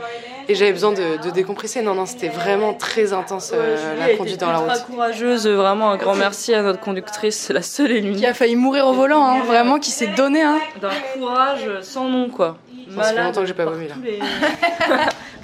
et 0.48 0.54
j'avais 0.54 0.72
besoin 0.72 0.92
de, 0.92 1.22
de 1.22 1.30
décompresser. 1.30 1.82
Non, 1.82 1.94
non, 1.94 2.06
c'était 2.06 2.28
vraiment 2.28 2.74
très 2.74 3.12
intense 3.12 3.52
euh, 3.54 3.76
la 3.98 4.14
conduite 4.16 4.40
dans 4.40 4.50
la 4.50 4.58
route. 4.58 4.86
courageuse, 4.90 5.46
vraiment 5.46 5.90
un 5.90 5.96
grand 5.96 6.14
merci 6.14 6.54
à 6.54 6.62
notre 6.62 6.80
conductrice, 6.80 7.50
la 7.50 7.62
seule 7.62 7.92
et 7.92 7.96
Qui 8.00 8.06
l'unique. 8.06 8.24
a 8.24 8.34
failli 8.34 8.56
mourir 8.56 8.86
au 8.86 8.92
volant, 8.92 9.24
hein. 9.24 9.40
Vraiment, 9.46 9.78
qui 9.78 9.90
s'est 9.90 10.08
donné, 10.08 10.42
hein. 10.42 10.58
D'un 10.80 10.90
courage 11.14 11.68
sans 11.82 12.08
nom, 12.08 12.28
quoi. 12.28 12.56
Ça 12.96 13.02
fait 13.02 13.22
longtemps 13.22 13.40
que 13.42 13.46
j'ai 13.46 13.54
pas 13.54 13.66
vomi 13.66 13.86
là. 13.88 13.94
les- 14.02 14.18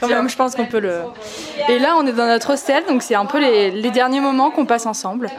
Quand 0.01 0.09
même, 0.09 0.29
je 0.29 0.37
pense 0.37 0.57
qu'on 0.57 0.67
peut 0.67 0.81
le. 0.81 1.03
Et 1.69 1.79
là, 1.79 1.95
on 1.97 2.07
est 2.07 2.13
dans 2.13 2.27
notre 2.27 2.55
hostel, 2.55 2.83
donc 2.89 3.01
c'est 3.03 3.15
un 3.15 3.27
peu 3.27 3.39
les, 3.39 3.71
les 3.71 3.91
derniers 3.91 4.21
moments 4.21 4.51
qu'on 4.51 4.67
passe 4.67 4.87
ensemble. 4.87 5.31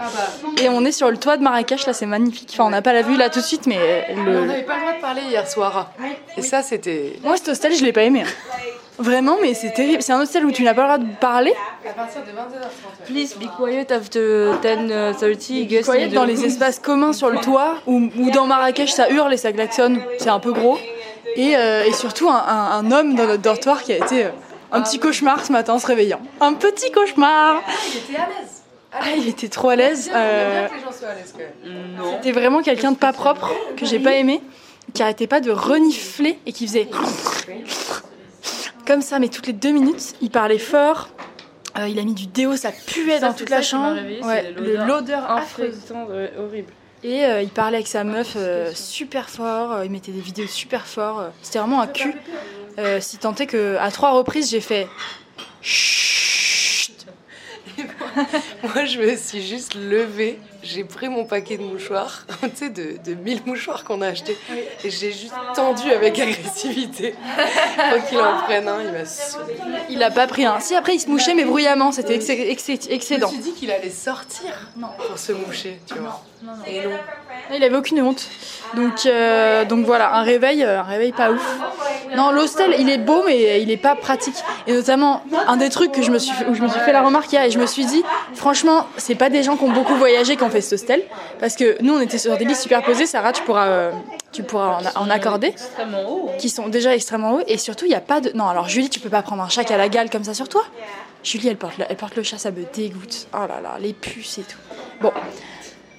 Et 0.63 0.69
on 0.69 0.85
est 0.85 0.93
sur 0.93 1.11
le 1.11 1.17
toit 1.17 1.35
de 1.37 1.43
Marrakech, 1.43 1.85
là, 1.85 1.93
c'est 1.93 2.05
magnifique. 2.05 2.51
Enfin, 2.53 2.63
on 2.63 2.69
n'a 2.69 2.81
pas 2.81 2.93
la 2.93 3.01
vue 3.01 3.17
là 3.17 3.29
tout 3.29 3.39
de 3.39 3.43
suite, 3.45 3.67
mais 3.67 4.07
on 4.11 4.23
n'avait 4.45 4.63
pas 4.63 4.75
le 4.75 4.81
droit 4.81 4.93
de 4.95 5.01
parler 5.01 5.21
hier 5.29 5.45
soir. 5.47 5.91
Et 6.37 6.41
ça, 6.41 6.61
c'était. 6.63 7.19
Moi, 7.23 7.35
cet 7.35 7.49
hostel, 7.49 7.75
je 7.75 7.83
l'ai 7.83 7.91
pas 7.91 8.03
aimé. 8.03 8.23
hein. 8.23 8.54
Vraiment, 8.97 9.37
mais 9.41 9.53
c'est 9.53 9.71
terrible. 9.71 10.01
C'est 10.01 10.13
un 10.13 10.21
hostel 10.21 10.45
où 10.45 10.51
tu 10.51 10.63
n'as 10.63 10.73
pas 10.73 10.81
le 10.83 10.87
droit 10.87 10.97
de 11.13 11.15
parler. 11.19 11.53
partir 11.95 12.21
de 12.21 12.31
22h30. 12.31 13.05
Please 13.05 13.35
be 13.37 13.49
quiet 13.57 13.91
after 13.91 14.51
10:30. 14.61 15.67
Gus 15.67 15.85
Quiet 15.85 16.07
dans 16.09 16.23
les 16.23 16.45
espaces 16.45 16.79
communs 16.79 17.11
sur 17.13 17.29
le 17.29 17.39
toit 17.39 17.75
ou, 17.87 18.09
ou 18.17 18.31
dans 18.31 18.45
Marrakech 18.45 18.91
ça 18.91 19.09
hurle 19.09 19.33
et 19.33 19.37
ça 19.37 19.51
klaxonne, 19.51 20.01
c'est 20.17 20.29
un 20.29 20.39
peu 20.39 20.53
gros. 20.53 20.77
Et, 21.35 21.57
euh, 21.57 21.83
et 21.83 21.91
surtout 21.91 22.29
un, 22.29 22.35
un- 22.47 22.71
un 22.79 22.91
homme 22.91 23.15
dans 23.15 23.25
notre 23.27 23.41
dortoir 23.41 23.83
qui 23.83 23.91
a 23.91 23.97
été 23.97 24.25
euh, 24.25 24.29
un 24.71 24.81
petit 24.81 24.99
cauchemar 24.99 25.45
ce 25.45 25.51
matin 25.51 25.73
en 25.73 25.79
se 25.79 25.87
réveillant. 25.87 26.21
Un 26.39 26.53
petit 26.53 26.89
cauchemar 26.91 27.57
à 27.57 27.61
l'aise. 28.09 28.61
Ah 28.93 29.03
il 29.17 29.27
était 29.27 29.49
trop 29.49 29.69
à 29.69 29.75
l'aise. 29.75 30.09
euh, 30.15 30.67
que 30.69 30.73
les 30.75 30.79
gens 30.79 30.91
soient 30.97 31.09
à 31.09 31.15
l'aise. 31.15 31.33
Non. 31.97 32.13
C'était 32.15 32.31
vraiment 32.31 32.61
quelqu'un 32.61 32.93
de 32.93 32.97
pas 32.97 33.11
propre 33.11 33.51
que 33.75 33.85
j'ai 33.85 33.99
pas 33.99 34.13
aimé, 34.13 34.41
qui 34.93 35.03
arrêtait 35.03 35.27
pas 35.27 35.41
de 35.41 35.51
renifler 35.51 36.39
et 36.45 36.53
qui 36.53 36.65
faisait 36.67 36.87
comme 38.85 39.01
ça, 39.01 39.19
mais 39.19 39.27
toutes 39.29 39.47
les 39.47 39.53
deux 39.53 39.71
minutes. 39.71 40.15
Il 40.21 40.29
parlait 40.29 40.59
fort. 40.59 41.09
euh, 41.77 41.87
il 41.87 41.99
a 41.99 42.03
mis 42.03 42.13
du 42.13 42.27
déo, 42.27 42.55
ça 42.55 42.71
puait 42.71 43.19
Ça, 43.19 43.27
dans 43.27 43.33
toute 43.33 43.49
la 43.49 43.61
chambre. 43.61 43.99
Ouais, 44.23 44.53
l'odeur 44.85 45.29
affreuse. 45.29 45.77
Horrible. 46.37 46.71
Et 47.03 47.23
euh, 47.25 47.41
il 47.41 47.49
parlait 47.49 47.77
avec 47.77 47.87
sa 47.87 48.03
meuf 48.03 48.33
euh, 48.35 48.71
super 48.73 49.29
fort. 49.29 49.83
il 49.83 49.91
mettait 49.91 50.11
des 50.11 50.21
vidéos 50.21 50.47
super 50.47 50.87
fort. 50.87 51.25
C'était 51.41 51.59
vraiment 51.59 51.81
un 51.81 51.87
cul. 51.87 52.15
Si 52.99 53.17
tant 53.17 53.35
est 53.35 53.47
que 53.47 53.77
à 53.77 53.91
trois 53.91 54.11
reprises 54.11 54.49
j'ai 54.49 54.61
fait. 54.61 54.87
Chut. 55.61 57.05
Moi, 58.63 58.85
je 58.85 58.99
me 58.99 59.15
suis 59.17 59.45
juste 59.45 59.75
levée, 59.75 60.39
j'ai 60.65 60.83
pris 60.83 61.07
mon 61.09 61.25
paquet 61.25 61.57
de 61.57 61.63
mouchoirs, 61.63 62.25
tu 62.41 62.49
sais, 62.55 62.69
de, 62.69 62.97
de 63.05 63.13
1000 63.13 63.41
mouchoirs 63.45 63.83
qu'on 63.83 64.01
a 64.01 64.07
achetés, 64.07 64.35
et 64.83 64.89
j'ai 64.89 65.11
juste 65.11 65.33
tendu 65.55 65.91
avec 65.91 66.19
agressivité 66.19 67.15
pour 67.93 68.05
qu'il 68.05 68.17
en 68.19 68.37
prenne 68.43 68.67
un. 68.67 68.81
Il 68.83 68.91
m'a 68.91 69.05
saoulé. 69.05 69.53
Il 69.89 70.01
a 70.03 70.11
pas 70.11 70.27
pris 70.27 70.45
un. 70.45 70.59
Si 70.59 70.75
après 70.75 70.95
il 70.95 70.99
se 70.99 71.07
mouchait 71.09 71.33
mais 71.35 71.45
bruyamment, 71.45 71.91
c'était 71.91 72.17
excé- 72.17 72.49
excé- 72.51 72.79
Je 72.83 72.89
me 72.89 72.93
excédent. 72.93 73.29
suis 73.29 73.37
dit 73.39 73.53
qu'il 73.53 73.71
allait 73.71 73.89
sortir 73.89 74.69
pour 75.07 75.17
se 75.17 75.31
moucher, 75.31 75.79
tu 75.87 75.95
vois. 75.99 76.21
Et 76.67 76.81
non. 76.83 76.91
Il 77.53 77.63
avait 77.63 77.75
aucune 77.75 78.01
honte. 78.01 78.27
Donc, 78.75 79.05
euh, 79.05 79.65
donc 79.65 79.85
voilà, 79.85 80.15
un 80.15 80.23
réveil, 80.23 80.63
euh, 80.63 80.79
un 80.79 80.83
réveil 80.83 81.11
pas 81.11 81.31
ouf. 81.31 81.57
Non, 82.15 82.31
l'hostel, 82.31 82.75
il 82.79 82.89
est 82.89 82.97
beau, 82.97 83.23
mais 83.25 83.61
il 83.61 83.71
est 83.71 83.77
pas 83.77 83.95
pratique. 83.95 84.35
Et 84.67 84.73
notamment, 84.73 85.23
un 85.47 85.57
des 85.57 85.69
trucs 85.69 85.91
que 85.91 86.01
je 86.01 86.11
me 86.11 86.19
suis, 86.19 86.33
où 86.47 86.53
je 86.55 86.61
me 86.61 86.67
suis 86.67 86.79
fait 86.81 86.91
la 86.93 87.01
remarque 87.01 87.31
hier, 87.31 87.43
et 87.43 87.51
je 87.51 87.59
me 87.59 87.65
suis 87.65 87.85
dit, 87.85 88.03
franchement, 88.33 88.87
c'est 88.97 89.15
pas 89.15 89.29
des 89.29 89.43
gens 89.43 89.57
qui 89.57 89.63
ont 89.63 89.71
beaucoup 89.71 89.95
voyagé 89.95 90.35
qui 90.35 90.43
ont 90.43 90.49
Parce 91.39 91.55
que 91.55 91.81
nous, 91.81 91.93
on 91.93 92.01
était 92.01 92.17
sur 92.17 92.37
des 92.37 92.45
lits 92.45 92.55
superposés, 92.55 93.05
Sarah, 93.05 93.31
tu 93.31 93.43
pourras, 93.43 93.67
euh, 93.67 93.91
tu 94.31 94.43
pourras 94.43 94.81
en, 94.95 95.03
en 95.03 95.09
accorder, 95.09 95.53
haut. 96.07 96.29
qui 96.37 96.49
sont 96.49 96.67
déjà 96.67 96.95
extrêmement 96.95 97.35
hauts. 97.35 97.43
Et 97.47 97.57
surtout, 97.57 97.85
il 97.85 97.89
n'y 97.89 97.95
a 97.95 98.01
pas 98.01 98.21
de. 98.21 98.31
Non, 98.35 98.47
alors 98.47 98.67
Julie, 98.69 98.89
tu 98.89 98.99
peux 98.99 99.09
pas 99.09 99.21
prendre 99.21 99.43
un 99.43 99.49
chat 99.49 99.69
à 99.71 99.77
la 99.77 99.89
gale 99.89 100.09
comme 100.09 100.23
ça 100.23 100.33
sur 100.33 100.49
toi. 100.49 100.63
Julie, 101.23 101.47
elle 101.47 101.57
porte 101.57 101.77
le, 101.77 101.85
elle 101.89 101.97
porte 101.97 102.15
le 102.15 102.23
chat, 102.23 102.37
ça 102.37 102.51
me 102.51 102.63
dégoûte. 102.73 103.27
Oh 103.33 103.47
là 103.47 103.59
là, 103.61 103.77
les 103.79 103.93
puces 103.93 104.37
et 104.37 104.43
tout. 104.43 104.57
Bon. 105.01 105.11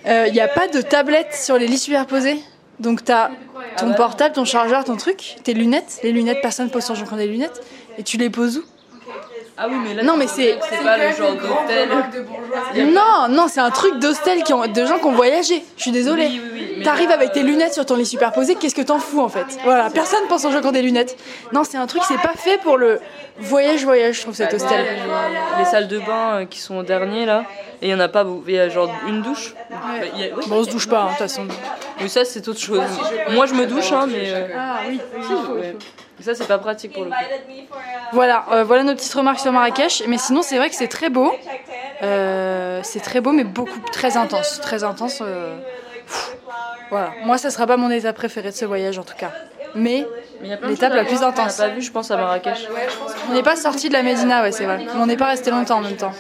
Il 0.08 0.32
n'y 0.32 0.40
a 0.40 0.46
pas 0.46 0.68
de 0.68 0.80
tablette 0.80 1.34
sur 1.34 1.58
les 1.58 1.66
lits 1.66 1.78
superposés. 1.78 2.40
Donc 2.78 3.04
t'as 3.04 3.30
ton 3.76 3.92
portable, 3.94 4.34
ton 4.34 4.44
chargeur, 4.44 4.84
ton 4.84 4.96
truc, 4.96 5.36
tes 5.42 5.54
lunettes. 5.54 5.98
Les 6.02 6.12
lunettes, 6.12 6.40
personne 6.42 6.70
pose 6.70 6.84
son 6.84 6.94
genre 6.94 7.16
des 7.16 7.26
lunettes. 7.26 7.60
Et 7.98 8.02
tu 8.02 8.16
les 8.16 8.30
poses 8.30 8.58
où? 8.58 8.64
Ah 9.58 9.66
oui, 9.70 9.76
mais 9.82 9.94
là, 9.94 10.02
Non, 10.02 10.16
mais 10.18 10.26
c'est- 10.26 10.58
c'est 10.68 10.82
pas 10.84 10.98
le 10.98 11.14
genre 11.16 11.32
d'hôtel. 11.32 11.88
de 12.12 12.20
bourgeoisie. 12.20 12.92
Non, 12.92 13.28
non, 13.30 13.48
c'est 13.48 13.60
un 13.60 13.70
truc 13.70 13.98
d'hostel 13.98 14.42
qui 14.42 14.52
ont, 14.52 14.66
de 14.66 14.84
gens 14.86 14.98
qui 14.98 15.06
ont 15.06 15.12
voyagé. 15.12 15.64
Je 15.78 15.82
suis 15.82 15.90
désolée. 15.92 16.26
Oui, 16.26 16.40
oui, 16.42 16.50
oui, 16.52 16.55
mais 16.55 16.55
T'arrives 16.85 17.11
avec 17.11 17.33
tes 17.33 17.40
euh, 17.40 17.45
lunettes 17.45 17.75
sur 17.75 17.85
ton 17.87 17.97
lit 17.97 18.06
superposé, 18.06 18.54
qu'est-ce 18.54 18.75
que 18.75 18.83
t'en 18.83 18.99
fous 18.99 19.21
en 19.21 19.28
fait 19.28 19.47
Voilà, 19.64 19.90
personne 19.90 20.21
pense 20.28 20.45
en 20.45 20.50
jouant 20.50 20.73
des 20.73 20.83
lunettes. 20.83 21.16
Non, 21.52 21.62
c'est 21.64 21.76
un 21.78 21.87
truc, 21.87 22.02
c'est 22.06 22.21
pas 22.21 22.33
fait 22.37 22.59
pour 22.62 22.76
le 22.76 23.00
voyage-voyage, 23.38 24.16
je 24.16 24.23
trouve, 24.23 24.35
cet 24.35 24.50
bah, 24.50 24.56
hostel. 24.56 24.85
Les, 24.85 25.59
les 25.64 25.71
salles 25.71 25.88
de 25.88 25.99
bain 25.99 26.40
euh, 26.40 26.45
qui 26.45 26.59
sont 26.61 26.76
au 26.76 26.83
dernier 26.83 27.26
là, 27.26 27.45
et 27.83 27.88
il 27.88 27.90
y 27.90 27.95
en 27.95 28.00
a 28.00 28.09
pas 28.09 28.25
beaucoup. 28.25 28.45
Il 28.49 28.54
y 28.54 28.59
a 28.59 28.68
genre 28.68 28.90
une 29.09 29.23
douche. 29.23 29.54
Bah, 29.71 29.76
il 30.14 30.21
y 30.21 30.25
a- 30.25 30.35
ouais. 30.35 30.42
Bon, 30.47 30.56
on 30.61 30.64
se 30.64 30.71
douche 30.71 30.88
pas, 30.88 31.00
hein, 31.00 31.04
de 31.06 31.09
toute 31.11 31.18
façon. 31.18 31.47
Mais 32.00 32.09
ça, 32.09 32.25
c'est 32.25 32.47
autre 32.49 32.61
chose. 32.61 32.83
Moi, 33.30 33.47
je 33.47 33.54
me 33.54 33.66
douche, 33.66 33.92
hein, 33.92 34.06
mais. 34.09 34.25
euh, 34.33 34.47
Ah 34.56 34.78
oui, 34.88 35.00
ouais. 35.59 35.76
Ça, 36.21 36.35
c'est 36.35 36.47
pas 36.49 36.56
pratique 36.59 36.95
pour 36.95 37.04
le 37.04 37.11
coup. 37.11 37.16
Voilà, 38.12 38.47
euh, 38.52 38.64
voilà 38.64 38.83
nos 38.85 38.95
petites 38.95 39.12
remarques 39.12 39.38
sur 39.38 39.52
Marrakech. 39.52 40.02
Mais 40.09 40.16
sinon, 40.16 40.40
c'est 40.42 40.56
vrai 40.56 40.71
que 40.71 40.75
c'est 40.75 40.88
très 40.88 41.11
beau. 41.11 41.35
Euh, 42.02 42.80
c'est 42.83 43.00
très 43.00 43.21
beau, 43.21 43.33
mais 43.33 43.45
beaucoup 43.45 43.78
très 43.92 44.16
intense. 44.16 44.61
Très 44.62 44.83
intense. 44.83 45.18
euh, 45.23 45.56
pff, 46.06 46.37
Voilà. 46.90 47.12
Moi, 47.25 47.38
ça 47.38 47.50
sera 47.50 47.66
pas 47.66 47.76
mon 47.76 47.90
étape 47.90 48.16
préférée 48.16 48.50
de 48.50 48.55
ce 48.57 48.64
voyage 48.64 48.99
en 48.99 49.02
tout 49.05 49.16
cas. 49.16 49.31
Mais 49.75 50.06
L'étape 50.63 50.95
la 50.95 51.04
plus 51.04 51.23
intense. 51.23 51.58
n'a 51.58 51.69
pas 51.69 51.75
vu, 51.75 51.82
je 51.82 51.91
pense, 51.93 52.10
à 52.10 52.17
Marrakech. 52.17 52.69
on 53.30 53.34
n'est 53.34 53.43
pas 53.43 53.56
sorti 53.56 53.89
de 53.89 53.95
la 53.95 54.02
Médina, 54.02 54.43
ouais, 54.43 54.52
c'est 54.52 54.65
vrai. 54.65 54.78
Mais 54.78 54.87
on 55.00 55.06
n'est 55.06 55.17
pas 55.17 55.26
resté 55.26 55.50
longtemps 55.50 55.78
en 55.78 55.82
même 55.82 55.97
temps. 55.97 56.13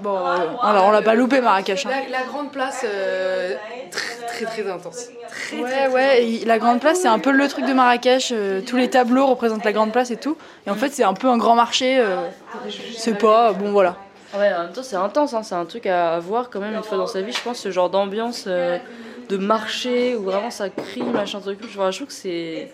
Bon, 0.00 0.16
euh, 0.16 0.36
alors 0.62 0.86
on 0.86 0.90
l'a 0.92 1.02
pas 1.02 1.14
loupé 1.14 1.40
Marrakech. 1.40 1.84
hein. 1.86 1.90
La, 2.10 2.18
la 2.20 2.24
grande 2.24 2.52
place, 2.52 2.82
euh, 2.84 3.54
très 3.90 4.44
très 4.46 4.62
très 4.62 4.70
intense. 4.70 5.08
Ouais, 5.52 5.88
ouais, 5.92 6.24
et 6.24 6.44
la 6.44 6.58
grande 6.58 6.78
place, 6.80 7.00
c'est 7.00 7.08
un 7.08 7.18
peu 7.18 7.32
le 7.32 7.48
truc 7.48 7.66
de 7.66 7.72
Marrakech. 7.72 8.30
euh, 8.32 8.60
tous 8.64 8.76
les 8.76 8.88
tableaux 8.90 9.26
représentent 9.26 9.64
la 9.64 9.72
grande 9.72 9.90
place 9.92 10.10
et 10.12 10.16
tout. 10.16 10.36
Et 10.66 10.70
en 10.70 10.74
fait, 10.76 10.90
c'est 10.90 11.02
un 11.04 11.14
peu 11.14 11.26
un 11.28 11.36
grand 11.36 11.56
marché. 11.56 11.98
euh, 11.98 12.16
c'est 12.96 13.18
pas, 13.18 13.52
bon 13.52 13.72
voilà. 13.72 13.96
Ouais, 14.38 14.52
en 14.54 14.64
même 14.64 14.72
temps, 14.72 14.82
c'est 14.84 14.94
intense, 14.96 15.34
hein. 15.34 15.42
c'est 15.42 15.54
un 15.56 15.64
truc 15.64 15.86
à 15.86 16.14
à 16.14 16.18
voir 16.20 16.48
quand 16.50 16.60
même 16.60 16.74
une 16.74 16.82
fois 16.84 16.98
dans 16.98 17.06
sa 17.08 17.20
vie, 17.20 17.32
je 17.32 17.40
pense, 17.42 17.58
ce 17.58 17.70
genre 17.72 17.90
d'ambiance 17.90 18.44
euh, 18.46 18.78
de 19.28 19.36
marché 19.36 20.16
où 20.16 20.22
vraiment 20.24 20.50
ça 20.50 20.68
crie, 20.70 21.02
machin 21.02 21.40
truc. 21.40 21.58
Je 21.62 21.76
trouve 21.76 22.06
que 22.06 22.12
c'est. 22.12 22.70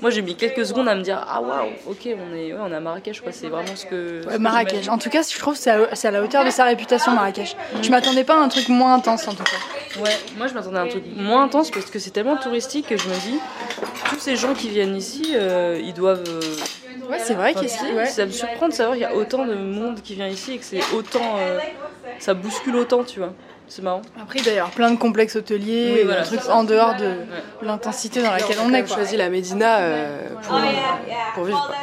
Moi, 0.00 0.10
j'ai 0.10 0.22
mis 0.22 0.36
quelques 0.36 0.64
secondes 0.64 0.88
à 0.88 0.94
me 0.94 1.02
dire 1.02 1.22
Ah 1.28 1.40
waouh, 1.42 1.68
ok, 1.86 1.98
on 2.06 2.34
est, 2.34 2.52
ouais, 2.52 2.58
on 2.60 2.70
est 2.72 2.74
à 2.76 2.80
Marrakech, 2.80 3.20
quoi. 3.20 3.32
c'est 3.32 3.48
vraiment 3.48 3.74
ce 3.76 3.84
que. 3.86 4.24
Ouais, 4.26 4.34
que 4.34 4.38
Marrakech. 4.38 4.88
En 4.88 4.98
tout 4.98 5.10
cas, 5.10 5.22
je 5.22 5.38
trouve 5.38 5.54
que 5.54 5.60
c'est 5.60 5.70
à, 5.70 5.94
c'est 5.94 6.08
à 6.08 6.10
la 6.10 6.22
hauteur 6.22 6.44
de 6.44 6.50
sa 6.50 6.64
réputation, 6.64 7.12
Marrakech. 7.12 7.56
Je 7.82 7.90
m'attendais 7.90 8.24
pas 8.24 8.34
à 8.34 8.42
un 8.42 8.48
truc 8.48 8.68
moins 8.68 8.94
intense 8.94 9.26
en 9.28 9.32
tout 9.34 9.44
cas. 9.44 10.00
Ouais, 10.00 10.10
moi 10.36 10.46
je 10.46 10.54
m'attendais 10.54 10.78
à 10.78 10.82
un 10.82 10.86
truc 10.86 11.02
moins 11.16 11.44
intense 11.44 11.70
parce 11.70 11.86
que 11.90 11.98
c'est 11.98 12.10
tellement 12.10 12.36
touristique 12.36 12.88
que 12.88 12.96
je 12.96 13.08
me 13.08 13.14
dis 13.14 13.38
tous 14.10 14.18
ces 14.20 14.36
gens 14.36 14.52
qui 14.54 14.68
viennent 14.68 14.94
ici, 14.96 15.32
euh, 15.34 15.80
ils 15.82 15.94
doivent. 15.94 16.24
euh, 16.28 16.40
Ouais, 17.10 17.18
c'est 17.18 17.32
vrai 17.34 17.54
enfin, 17.56 17.66
sais, 17.66 17.90
ouais. 17.94 18.04
Ça 18.04 18.26
me 18.26 18.30
surprend 18.30 18.68
de 18.68 18.74
savoir 18.74 18.94
qu'il 18.94 19.02
y 19.02 19.06
a 19.06 19.14
autant 19.14 19.46
de 19.46 19.54
monde 19.54 20.02
qui 20.02 20.14
vient 20.14 20.28
ici 20.28 20.52
et 20.52 20.58
que 20.58 20.64
c'est 20.64 20.82
autant. 20.94 21.36
euh, 21.38 21.58
ça 22.18 22.34
bouscule 22.34 22.76
autant, 22.76 23.02
tu 23.02 23.18
vois. 23.18 23.32
C'est 23.68 23.82
marrant. 23.82 24.02
Après, 24.20 24.40
d'ailleurs, 24.40 24.70
plein 24.70 24.90
de 24.90 24.96
complexes 24.98 25.36
hôteliers, 25.36 25.90
Oui, 25.94 25.98
et 26.00 26.04
voilà, 26.04 26.20
un 26.20 26.24
truc 26.24 26.40
c'est 26.40 26.46
ça. 26.48 26.54
en 26.54 26.64
dehors 26.64 26.96
de 26.96 27.12
l'intensité 27.62 28.22
dans 28.22 28.30
laquelle 28.30 28.56
on 28.64 28.72
est. 28.72 28.78
a 28.78 28.82
Quoi. 28.82 28.96
choisi 28.96 29.16
la 29.16 29.28
Médina 29.28 29.78
euh, 29.80 30.28
pour, 30.42 30.58
pour 31.34 31.44
vivre. 31.44 31.66
quoi. 31.66 31.76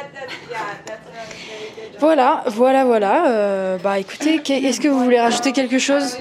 Voilà, 1.98 2.42
voilà, 2.46 2.84
voilà. 2.84 3.26
Euh, 3.30 3.78
bah 3.78 3.98
écoutez, 3.98 4.42
est-ce 4.66 4.80
que 4.80 4.88
vous 4.88 5.02
voulez 5.02 5.20
rajouter 5.20 5.52
quelque 5.52 5.78
chose? 5.78 6.18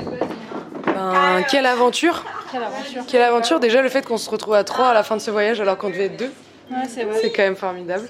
Ben, 0.86 1.44
quelle 1.50 1.66
aventure? 1.66 2.24
Quelle 3.08 3.22
aventure? 3.24 3.60
Déjà 3.60 3.82
le 3.82 3.90
fait 3.90 4.06
qu'on 4.06 4.18
se 4.18 4.30
retrouve 4.30 4.54
à 4.54 4.64
trois 4.64 4.88
à 4.90 4.94
la 4.94 5.04
fin 5.04 5.18
de 5.18 5.22
ce 5.22 5.32
voyage 5.32 5.60
alors 5.60 5.78
qu'on 5.78 5.90
devait 5.90 6.06
être 6.06 6.18
deux, 6.18 6.32
Ouais, 6.72 6.78
c'est 6.88 7.04
vrai. 7.04 7.18
c'est 7.22 7.32
quand 7.32 7.44
même 7.44 7.56
formidable. 7.58 8.08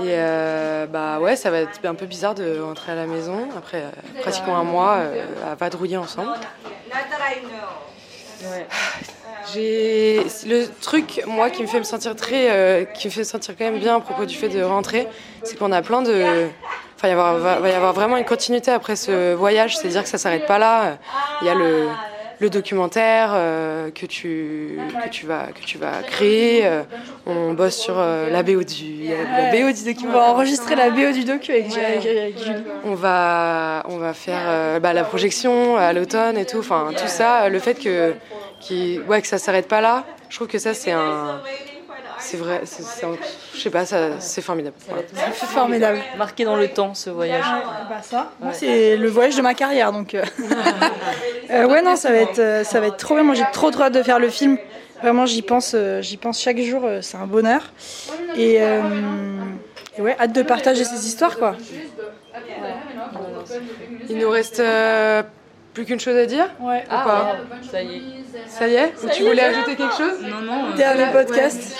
Et 0.00 0.14
euh, 0.14 0.86
bah 0.86 1.18
ouais, 1.18 1.34
ça 1.34 1.50
va 1.50 1.58
être 1.60 1.84
un 1.84 1.94
peu 1.94 2.06
bizarre 2.06 2.34
de 2.34 2.60
rentrer 2.60 2.92
à 2.92 2.94
la 2.94 3.06
maison 3.06 3.48
après 3.56 3.78
euh, 3.78 4.20
pratiquement 4.22 4.56
un 4.56 4.62
mois 4.62 4.98
euh, 4.98 5.24
à 5.50 5.54
vadrouiller 5.56 5.96
ensemble. 5.96 6.30
J'ai 9.52 10.24
le 10.46 10.66
truc 10.80 11.22
moi 11.26 11.50
qui 11.50 11.62
me 11.62 11.66
fait 11.66 11.78
me 11.78 11.84
sentir 11.84 12.14
très, 12.14 12.88
qui 12.94 13.08
me 13.08 13.12
fait 13.12 13.24
sentir 13.24 13.54
quand 13.56 13.64
même 13.64 13.78
bien 13.78 13.96
à 13.96 14.00
propos 14.00 14.26
du 14.26 14.36
fait 14.36 14.48
de 14.48 14.62
rentrer, 14.62 15.08
c'est 15.42 15.58
qu'on 15.58 15.72
a 15.72 15.82
plein 15.82 16.02
de, 16.02 16.46
enfin 16.96 17.08
il 17.08 17.16
va, 17.16 17.58
va 17.58 17.68
y 17.68 17.72
avoir 17.72 17.92
vraiment 17.92 18.16
une 18.16 18.26
continuité 18.26 18.70
après 18.70 18.94
ce 18.94 19.34
voyage, 19.34 19.76
c'est-à-dire 19.76 20.02
que 20.02 20.08
ça 20.08 20.18
s'arrête 20.18 20.46
pas 20.46 20.58
là. 20.58 20.98
Il 21.40 21.46
y 21.46 21.50
a 21.50 21.54
le 21.54 21.88
le 22.40 22.50
documentaire 22.50 23.30
euh, 23.34 23.90
que 23.90 24.06
tu 24.06 24.78
que 25.04 25.08
tu 25.08 25.26
vas 25.26 25.46
que 25.54 25.64
tu 25.64 25.78
vas 25.78 26.02
créer. 26.02 26.66
euh, 26.66 26.82
on 27.26 27.52
bosse 27.52 27.76
sur 27.76 27.98
euh, 27.98 28.30
la 28.30 28.42
BO 28.42 28.62
du 28.62 29.08
la 29.08 29.50
BO 29.50 29.72
du 29.72 30.06
On 30.06 30.12
va 30.12 30.30
enregistrer 30.30 30.76
la 30.76 30.90
BO 30.90 31.12
du 31.12 31.24
docu 31.24 31.52
avec. 31.52 31.66
On 32.84 32.94
va, 32.94 33.84
on 33.88 33.98
va 33.98 34.12
faire 34.14 34.80
bah, 34.80 34.92
la 34.92 35.04
projection 35.04 35.76
à 35.76 35.92
l'automne 35.92 36.38
et 36.38 36.46
tout. 36.46 36.58
Enfin, 36.58 36.90
tout 36.96 37.08
ça, 37.08 37.48
le 37.48 37.58
fait 37.58 37.74
que, 37.74 38.14
qui, 38.60 39.00
ouais, 39.08 39.20
que 39.20 39.26
ça 39.28 39.38
s'arrête 39.38 39.68
pas 39.68 39.80
là, 39.80 40.04
je 40.28 40.36
trouve 40.36 40.48
que 40.48 40.58
ça, 40.58 40.74
c'est 40.74 40.92
un. 40.92 41.40
C'est 42.20 42.36
vrai, 42.36 42.62
c'est, 42.64 42.82
je 43.54 43.60
sais 43.60 43.70
pas, 43.70 43.84
ça, 43.86 44.18
c'est 44.20 44.40
formidable. 44.42 44.74
Voilà. 44.88 45.02
C'est 45.34 45.46
formidable. 45.46 45.98
Marqué 46.16 46.44
dans 46.44 46.56
le 46.56 46.68
temps 46.68 46.94
ce 46.94 47.10
voyage. 47.10 47.44
Bah 47.88 47.96
ça, 48.02 48.30
moi 48.40 48.52
c'est 48.52 48.96
le 48.96 49.08
voyage 49.08 49.36
de 49.36 49.42
ma 49.42 49.54
carrière 49.54 49.92
donc. 49.92 50.14
euh. 50.14 50.24
Euh, 51.50 51.66
ouais 51.66 51.80
non 51.80 51.96
ça 51.96 52.10
va 52.10 52.16
être 52.18 52.38
euh, 52.40 52.62
ça 52.62 52.78
va 52.78 52.88
être 52.88 52.98
trop 52.98 53.14
bien. 53.14 53.22
Moi 53.22 53.34
j'ai 53.34 53.46
trop 53.54 53.70
trop 53.70 53.84
hâte 53.84 53.94
de 53.94 54.02
faire 54.02 54.18
le 54.18 54.28
film. 54.28 54.58
Vraiment 55.00 55.24
j'y 55.24 55.40
pense 55.40 55.72
euh, 55.74 56.02
j'y 56.02 56.18
pense 56.18 56.38
chaque 56.42 56.58
jour. 56.60 56.82
euh, 56.84 57.00
c'est 57.00 57.16
un 57.16 57.26
bonheur. 57.26 57.62
Et, 58.36 58.58
euh, 58.60 58.82
et 59.96 60.02
ouais 60.02 60.14
hâte 60.20 60.32
de 60.34 60.42
partager 60.42 60.84
ces 60.84 61.06
histoires 61.06 61.38
quoi. 61.38 61.56
Il 64.10 64.18
nous 64.18 64.28
reste 64.30 64.60
euh, 64.60 65.22
plus 65.74 65.84
qu'une 65.86 66.00
chose 66.00 66.16
à 66.16 66.26
dire 66.26 66.48
Ouais. 66.60 66.84
ou 66.86 66.90
pas 66.90 67.36
Ça 67.70 67.82
y 67.82 67.96
est. 67.96 68.02
Ça 68.46 68.68
y 68.68 68.74
est 68.74 68.92
Ou 69.02 69.08
Tu 69.08 69.22
voulais 69.24 69.42
ajouter 69.44 69.74
quelque 69.76 69.96
chose 69.96 70.18
Non, 70.22 70.40
non. 70.42 70.66
euh, 70.72 70.76
Dernier 70.76 71.06
podcast. 71.12 71.76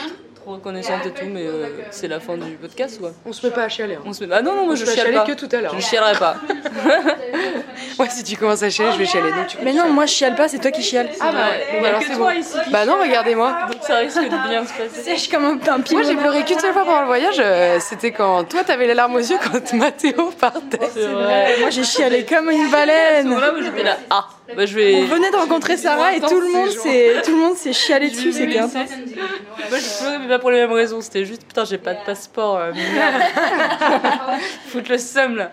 Trop 0.49 0.55
reconnaissante 0.57 1.05
et 1.07 1.11
tout, 1.11 1.27
mais 1.27 1.47
euh, 1.47 1.67
c'est 1.91 2.09
la 2.09 2.21
fin 2.21 2.37
du 2.37 2.53
podcast, 2.53 2.99
quoi. 2.99 3.13
On 3.27 3.33
se 3.33 3.47
met 3.47 3.53
pas 3.53 3.65
à 3.65 3.69
chialer. 3.69 3.97
hein. 3.97 4.03
On 4.07 4.13
se 4.13 4.25
met... 4.25 4.35
Ah 4.35 4.41
non, 4.41 4.55
non, 4.55 4.65
moi 4.65 4.73
On 4.73 4.77
je 4.77 4.87
chiale 4.87 5.13
pas. 5.13 5.25
que 5.25 5.33
tout 5.33 5.49
à 5.53 5.61
l'heure. 5.61 5.73
Je 5.73 5.77
ne 5.77 5.83
chialerai 5.83 6.19
pas. 6.19 6.37
Ouais, 7.99 8.09
si 8.11 8.23
tu 8.23 8.37
commences 8.37 8.63
à 8.63 8.71
chialer, 8.71 8.93
je 8.93 8.99
vais 8.99 9.07
chialer. 9.07 9.31
Donc, 9.33 9.49
tu... 9.49 9.57
Mais 9.63 9.73
non, 9.73 9.89
moi 9.91 10.07
je 10.07 10.13
chiale 10.13 10.35
pas, 10.37 10.49
c'est 10.49 10.59
toi 10.59 10.71
qui 10.71 10.83
chiales. 10.83 11.11
Ah 11.21 11.33
bah, 11.33 11.39
Ouais, 11.81 11.85
a 11.85 11.89
alors 11.89 12.01
que 12.01 12.07
c'est 12.07 12.15
toi 12.17 12.33
bon. 12.33 12.71
Bah 12.71 12.87
non, 12.87 12.95
regardez-moi. 13.01 13.57
Ça 13.89 13.97
risque 13.97 14.21
de 14.23 14.49
bien 14.49 14.67
se 14.67 14.73
passer. 14.75 15.03
Sèche 15.03 15.29
comme 15.31 15.45
un, 15.47 15.73
un 15.73 15.81
pied. 15.81 15.97
Moi 15.97 16.05
j'ai 16.07 16.15
pleuré 16.15 16.45
qu'une 16.45 16.59
seule 16.59 16.75
fois 16.75 16.85
pendant 16.85 17.01
le 17.01 17.07
voyage, 17.07 17.37
euh, 17.41 17.79
c'était 17.81 18.13
quand 18.13 18.45
toi 18.45 18.63
t'avais 18.63 18.87
les 18.87 18.93
larmes 18.93 19.15
aux 19.15 19.19
yeux 19.19 19.39
quand 19.43 19.73
Mathéo 19.73 20.31
partait. 20.39 20.79
C'est 20.93 21.07
vrai. 21.07 21.57
Moi 21.61 21.71
j'ai 21.71 21.85
chialé 21.85 22.27
comme 22.27 22.51
une 22.51 22.71
baleine. 22.71 23.33
où 23.33 23.63
j'étais 23.63 23.83
là, 23.83 23.97
ah, 24.11 24.27
bah 24.55 24.67
je 24.67 24.75
vais. 24.75 24.95
On 24.97 25.07
venait 25.07 25.31
de 25.31 25.37
rencontrer 25.37 25.79
Sarah 25.79 26.15
et 26.15 26.21
tout 26.21 26.39
le 26.39 26.53
monde 26.53 26.69
s'est 26.69 27.15
tout 27.25 27.31
le 27.31 27.39
monde 27.39 27.57
s'est 27.57 27.73
chialé 27.73 28.11
dessus, 28.11 28.33
c'était 28.33 28.59
intense. 28.59 28.75
Moi 28.75 29.79
j'ai 29.79 30.05
pleuré, 30.05 30.19
mais 30.21 30.29
pas 30.29 30.39
pour 30.39 30.51
les 30.51 30.59
mêmes 30.59 30.73
raisons. 30.73 31.01
C'était 31.01 31.25
juste, 31.25 31.47
putain, 31.47 31.65
j'ai 31.65 31.79
pas 31.79 31.95
de 31.95 32.05
passeport. 32.05 32.59
euh. 32.59 32.73
Foutre 34.69 34.91
le 34.91 34.99
seum 34.99 35.37
là. 35.37 35.51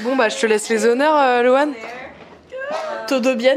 Bon 0.00 0.16
bah 0.16 0.30
je 0.30 0.38
te 0.38 0.46
laisse 0.46 0.70
les 0.70 0.86
honneurs, 0.86 1.18
euh, 1.18 1.42
Loane. 1.42 1.74
Todo 3.08 3.34
bien. 3.34 3.56